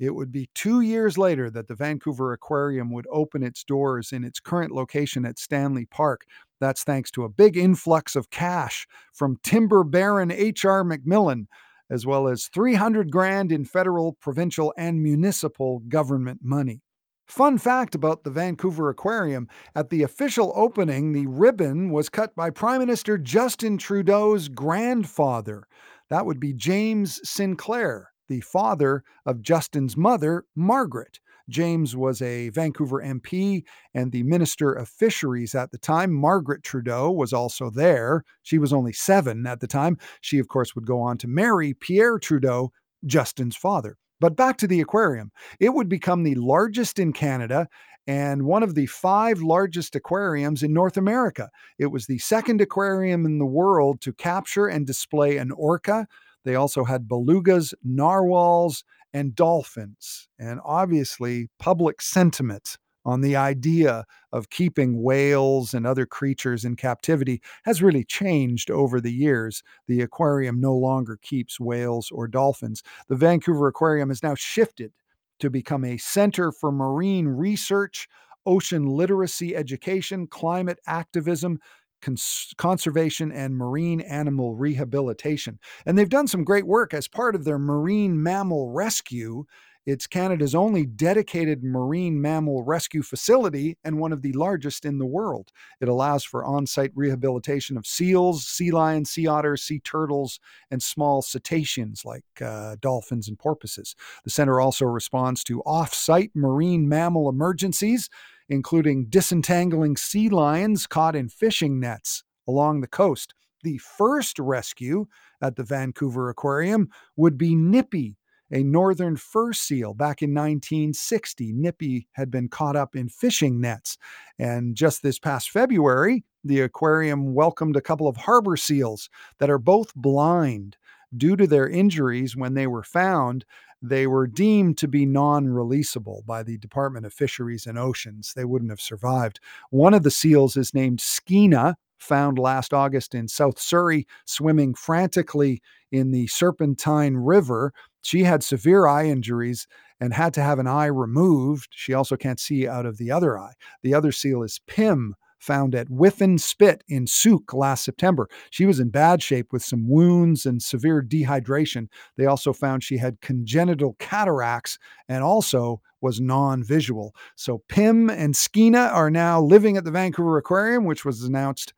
It 0.00 0.14
would 0.14 0.32
be 0.32 0.48
two 0.54 0.80
years 0.80 1.18
later 1.18 1.50
that 1.50 1.68
the 1.68 1.74
Vancouver 1.74 2.32
Aquarium 2.32 2.90
would 2.92 3.06
open 3.12 3.42
its 3.42 3.62
doors 3.62 4.12
in 4.12 4.24
its 4.24 4.40
current 4.40 4.72
location 4.72 5.26
at 5.26 5.38
Stanley 5.38 5.84
Park. 5.84 6.22
That's 6.58 6.82
thanks 6.82 7.10
to 7.12 7.24
a 7.24 7.28
big 7.28 7.58
influx 7.58 8.16
of 8.16 8.30
cash 8.30 8.86
from 9.12 9.36
timber 9.42 9.84
baron 9.84 10.30
H.R. 10.30 10.84
MacMillan, 10.84 11.44
as 11.90 12.06
well 12.06 12.28
as 12.28 12.46
300 12.46 13.10
grand 13.10 13.50
in 13.50 13.64
federal, 13.64 14.14
provincial, 14.14 14.72
and 14.76 15.02
municipal 15.02 15.80
government 15.88 16.40
money. 16.42 16.82
Fun 17.26 17.58
fact 17.58 17.94
about 17.94 18.24
the 18.24 18.30
Vancouver 18.30 18.88
Aquarium 18.88 19.48
at 19.76 19.90
the 19.90 20.02
official 20.02 20.52
opening, 20.56 21.12
the 21.12 21.26
ribbon 21.26 21.90
was 21.90 22.08
cut 22.08 22.34
by 22.34 22.50
Prime 22.50 22.80
Minister 22.80 23.16
Justin 23.16 23.78
Trudeau's 23.78 24.48
grandfather. 24.48 25.68
That 26.08 26.26
would 26.26 26.40
be 26.40 26.52
James 26.52 27.20
Sinclair, 27.22 28.10
the 28.28 28.40
father 28.40 29.04
of 29.24 29.42
Justin's 29.42 29.96
mother, 29.96 30.44
Margaret. 30.56 31.20
James 31.50 31.96
was 31.96 32.22
a 32.22 32.48
Vancouver 32.50 33.02
MP 33.02 33.64
and 33.92 34.12
the 34.12 34.22
Minister 34.22 34.72
of 34.72 34.88
Fisheries 34.88 35.54
at 35.54 35.70
the 35.70 35.78
time. 35.78 36.12
Margaret 36.12 36.62
Trudeau 36.62 37.10
was 37.10 37.32
also 37.32 37.68
there. 37.68 38.24
She 38.42 38.58
was 38.58 38.72
only 38.72 38.92
seven 38.92 39.46
at 39.46 39.60
the 39.60 39.66
time. 39.66 39.98
She, 40.20 40.38
of 40.38 40.48
course, 40.48 40.74
would 40.74 40.86
go 40.86 41.00
on 41.00 41.18
to 41.18 41.28
marry 41.28 41.74
Pierre 41.74 42.18
Trudeau, 42.18 42.72
Justin's 43.04 43.56
father. 43.56 43.96
But 44.20 44.36
back 44.36 44.58
to 44.58 44.66
the 44.66 44.80
aquarium. 44.80 45.32
It 45.58 45.70
would 45.70 45.88
become 45.88 46.22
the 46.22 46.34
largest 46.34 46.98
in 46.98 47.12
Canada 47.12 47.68
and 48.06 48.42
one 48.42 48.62
of 48.62 48.74
the 48.74 48.86
five 48.86 49.40
largest 49.40 49.96
aquariums 49.96 50.62
in 50.62 50.72
North 50.72 50.96
America. 50.96 51.48
It 51.78 51.86
was 51.86 52.06
the 52.06 52.18
second 52.18 52.60
aquarium 52.60 53.24
in 53.24 53.38
the 53.38 53.46
world 53.46 54.00
to 54.02 54.12
capture 54.12 54.66
and 54.66 54.86
display 54.86 55.36
an 55.38 55.50
orca. 55.52 56.06
They 56.44 56.54
also 56.54 56.84
had 56.84 57.08
belugas, 57.08 57.74
narwhals, 57.82 58.84
and 59.12 59.34
dolphins. 59.34 60.28
And 60.38 60.60
obviously, 60.64 61.48
public 61.58 62.00
sentiment 62.00 62.78
on 63.04 63.20
the 63.22 63.36
idea 63.36 64.04
of 64.32 64.50
keeping 64.50 65.02
whales 65.02 65.72
and 65.74 65.86
other 65.86 66.06
creatures 66.06 66.64
in 66.64 66.76
captivity 66.76 67.40
has 67.64 67.82
really 67.82 68.04
changed 68.04 68.70
over 68.70 69.00
the 69.00 69.12
years. 69.12 69.62
The 69.86 70.02
aquarium 70.02 70.60
no 70.60 70.74
longer 70.74 71.18
keeps 71.22 71.58
whales 71.58 72.10
or 72.10 72.28
dolphins. 72.28 72.82
The 73.08 73.16
Vancouver 73.16 73.68
Aquarium 73.68 74.10
has 74.10 74.22
now 74.22 74.34
shifted 74.34 74.92
to 75.40 75.50
become 75.50 75.84
a 75.84 75.96
center 75.96 76.52
for 76.52 76.70
marine 76.70 77.26
research, 77.26 78.06
ocean 78.44 78.86
literacy 78.86 79.56
education, 79.56 80.26
climate 80.26 80.78
activism, 80.86 81.58
cons- 82.00 82.54
conservation, 82.56 83.32
and 83.32 83.56
marine 83.56 84.00
animal 84.00 84.54
rehabilitation. 84.54 85.58
And 85.86 85.96
they've 85.96 86.08
done 86.08 86.28
some 86.28 86.44
great 86.44 86.66
work 86.66 86.94
as 86.94 87.08
part 87.08 87.34
of 87.34 87.44
their 87.44 87.58
marine 87.58 88.22
mammal 88.22 88.70
rescue. 88.70 89.44
It's 89.86 90.06
Canada's 90.06 90.54
only 90.54 90.84
dedicated 90.84 91.64
marine 91.64 92.20
mammal 92.20 92.62
rescue 92.62 93.02
facility 93.02 93.78
and 93.82 93.98
one 93.98 94.12
of 94.12 94.20
the 94.20 94.32
largest 94.34 94.84
in 94.84 94.98
the 94.98 95.06
world. 95.06 95.50
It 95.80 95.88
allows 95.88 96.22
for 96.22 96.44
on 96.44 96.66
site 96.66 96.92
rehabilitation 96.94 97.78
of 97.78 97.86
seals, 97.86 98.46
sea 98.46 98.70
lions, 98.70 99.10
sea 99.10 99.26
otters, 99.26 99.62
sea 99.62 99.80
turtles, 99.80 100.38
and 100.70 100.82
small 100.82 101.22
cetaceans 101.22 102.04
like 102.04 102.24
uh, 102.44 102.76
dolphins 102.80 103.26
and 103.26 103.38
porpoises. 103.38 103.96
The 104.24 104.30
center 104.30 104.60
also 104.60 104.84
responds 104.84 105.42
to 105.44 105.62
off 105.62 105.94
site 105.94 106.30
marine 106.34 106.88
mammal 106.88 107.30
emergencies, 107.30 108.10
including 108.50 109.06
disentangling 109.06 109.96
sea 109.96 110.28
lions 110.28 110.86
caught 110.86 111.16
in 111.16 111.28
fishing 111.28 111.80
nets 111.80 112.24
along 112.46 112.80
the 112.80 112.88
coast. 112.88 113.32
The 113.62 113.78
first 113.78 114.38
rescue 114.38 115.06
at 115.40 115.56
the 115.56 115.62
Vancouver 115.62 116.28
Aquarium 116.28 116.88
would 117.16 117.38
be 117.38 117.54
Nippy, 117.54 118.18
a 118.50 118.64
northern 118.64 119.16
fur 119.16 119.52
seal 119.52 119.94
back 119.94 120.20
in 120.20 120.34
1960. 120.34 121.52
Nippy 121.52 122.08
had 122.12 122.30
been 122.30 122.48
caught 122.48 122.74
up 122.74 122.96
in 122.96 123.08
fishing 123.08 123.60
nets. 123.60 123.96
And 124.38 124.74
just 124.74 125.02
this 125.02 125.20
past 125.20 125.50
February, 125.50 126.24
the 126.42 126.60
aquarium 126.60 127.34
welcomed 127.34 127.76
a 127.76 127.82
couple 127.82 128.08
of 128.08 128.16
harbor 128.16 128.56
seals 128.56 129.08
that 129.38 129.50
are 129.50 129.58
both 129.58 129.94
blind. 129.94 130.76
Due 131.16 131.36
to 131.36 131.46
their 131.46 131.68
injuries 131.68 132.36
when 132.36 132.54
they 132.54 132.68
were 132.68 132.84
found, 132.84 133.44
they 133.82 134.06
were 134.06 134.26
deemed 134.26 134.78
to 134.78 134.88
be 134.88 135.06
non 135.06 135.46
releasable 135.46 136.24
by 136.26 136.42
the 136.42 136.58
Department 136.58 137.06
of 137.06 137.12
Fisheries 137.12 137.66
and 137.66 137.78
Oceans. 137.78 138.32
They 138.34 138.44
wouldn't 138.44 138.70
have 138.70 138.80
survived. 138.80 139.40
One 139.70 139.94
of 139.94 140.02
the 140.02 140.10
seals 140.10 140.56
is 140.56 140.74
named 140.74 141.00
Skeena, 141.00 141.76
found 141.98 142.38
last 142.38 142.72
August 142.72 143.14
in 143.14 143.28
South 143.28 143.58
Surrey, 143.58 144.06
swimming 144.24 144.74
frantically 144.74 145.62
in 145.92 146.10
the 146.10 146.26
Serpentine 146.26 147.16
River. 147.16 147.72
She 148.02 148.22
had 148.22 148.42
severe 148.42 148.86
eye 148.86 149.06
injuries 149.06 149.66
and 150.00 150.14
had 150.14 150.32
to 150.34 150.42
have 150.42 150.58
an 150.58 150.66
eye 150.66 150.86
removed. 150.86 151.68
She 151.72 151.92
also 151.92 152.16
can't 152.16 152.40
see 152.40 152.66
out 152.66 152.86
of 152.86 152.96
the 152.96 153.10
other 153.10 153.38
eye. 153.38 153.52
The 153.82 153.94
other 153.94 154.12
seal 154.12 154.42
is 154.42 154.60
Pim, 154.66 155.14
found 155.40 155.74
at 155.74 155.88
Whiffen 155.88 156.38
Spit 156.38 156.84
in 156.86 157.06
Sooke 157.06 157.52
last 157.52 157.84
September. 157.84 158.28
She 158.50 158.66
was 158.66 158.78
in 158.78 158.90
bad 158.90 159.22
shape 159.22 159.52
with 159.52 159.64
some 159.64 159.88
wounds 159.88 160.46
and 160.46 160.62
severe 160.62 161.02
dehydration. 161.02 161.88
They 162.16 162.26
also 162.26 162.52
found 162.52 162.84
she 162.84 162.98
had 162.98 163.20
congenital 163.20 163.96
cataracts 163.98 164.78
and 165.08 165.24
also 165.24 165.80
was 166.00 166.20
non 166.20 166.62
visual. 166.62 167.14
So 167.36 167.62
Pim 167.68 168.08
and 168.10 168.34
Skeena 168.34 168.92
are 168.92 169.10
now 169.10 169.40
living 169.40 169.76
at 169.76 169.84
the 169.84 169.90
Vancouver 169.90 170.38
Aquarium, 170.38 170.84
which 170.84 171.04
was 171.04 171.24
announced 171.24 171.72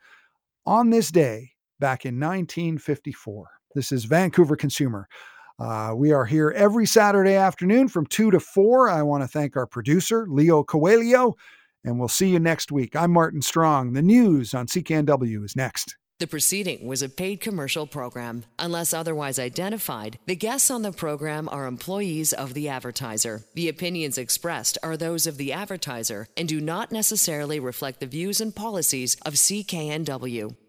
on 0.66 0.90
this 0.90 1.10
day 1.10 1.52
back 1.80 2.04
in 2.04 2.20
1954. 2.20 3.48
This 3.74 3.90
is 3.90 4.04
Vancouver 4.04 4.56
Consumer. 4.56 5.08
Uh, 5.58 5.92
we 5.94 6.12
are 6.12 6.24
here 6.24 6.50
every 6.56 6.86
Saturday 6.86 7.34
afternoon 7.34 7.88
from 7.88 8.06
2 8.06 8.30
to 8.32 8.40
4. 8.40 8.88
I 8.88 9.02
want 9.02 9.22
to 9.22 9.28
thank 9.28 9.56
our 9.56 9.66
producer, 9.66 10.26
Leo 10.28 10.62
Coelho, 10.64 11.34
and 11.84 11.98
we'll 11.98 12.08
see 12.08 12.28
you 12.28 12.38
next 12.38 12.72
week. 12.72 12.94
I'm 12.96 13.12
Martin 13.12 13.42
Strong. 13.42 13.92
The 13.92 14.02
news 14.02 14.54
on 14.54 14.66
CKNW 14.66 15.44
is 15.44 15.56
next. 15.56 15.96
The 16.22 16.26
proceeding 16.28 16.86
was 16.86 17.02
a 17.02 17.08
paid 17.08 17.40
commercial 17.40 17.84
program. 17.84 18.44
Unless 18.56 18.94
otherwise 18.94 19.40
identified, 19.40 20.20
the 20.26 20.36
guests 20.36 20.70
on 20.70 20.82
the 20.82 20.92
program 20.92 21.48
are 21.48 21.66
employees 21.66 22.32
of 22.32 22.54
the 22.54 22.68
advertiser. 22.68 23.42
The 23.54 23.68
opinions 23.68 24.18
expressed 24.18 24.78
are 24.84 24.96
those 24.96 25.26
of 25.26 25.36
the 25.36 25.52
advertiser 25.52 26.28
and 26.36 26.48
do 26.48 26.60
not 26.60 26.92
necessarily 26.92 27.58
reflect 27.58 27.98
the 27.98 28.06
views 28.06 28.40
and 28.40 28.54
policies 28.54 29.16
of 29.26 29.34
CKNW. 29.34 30.54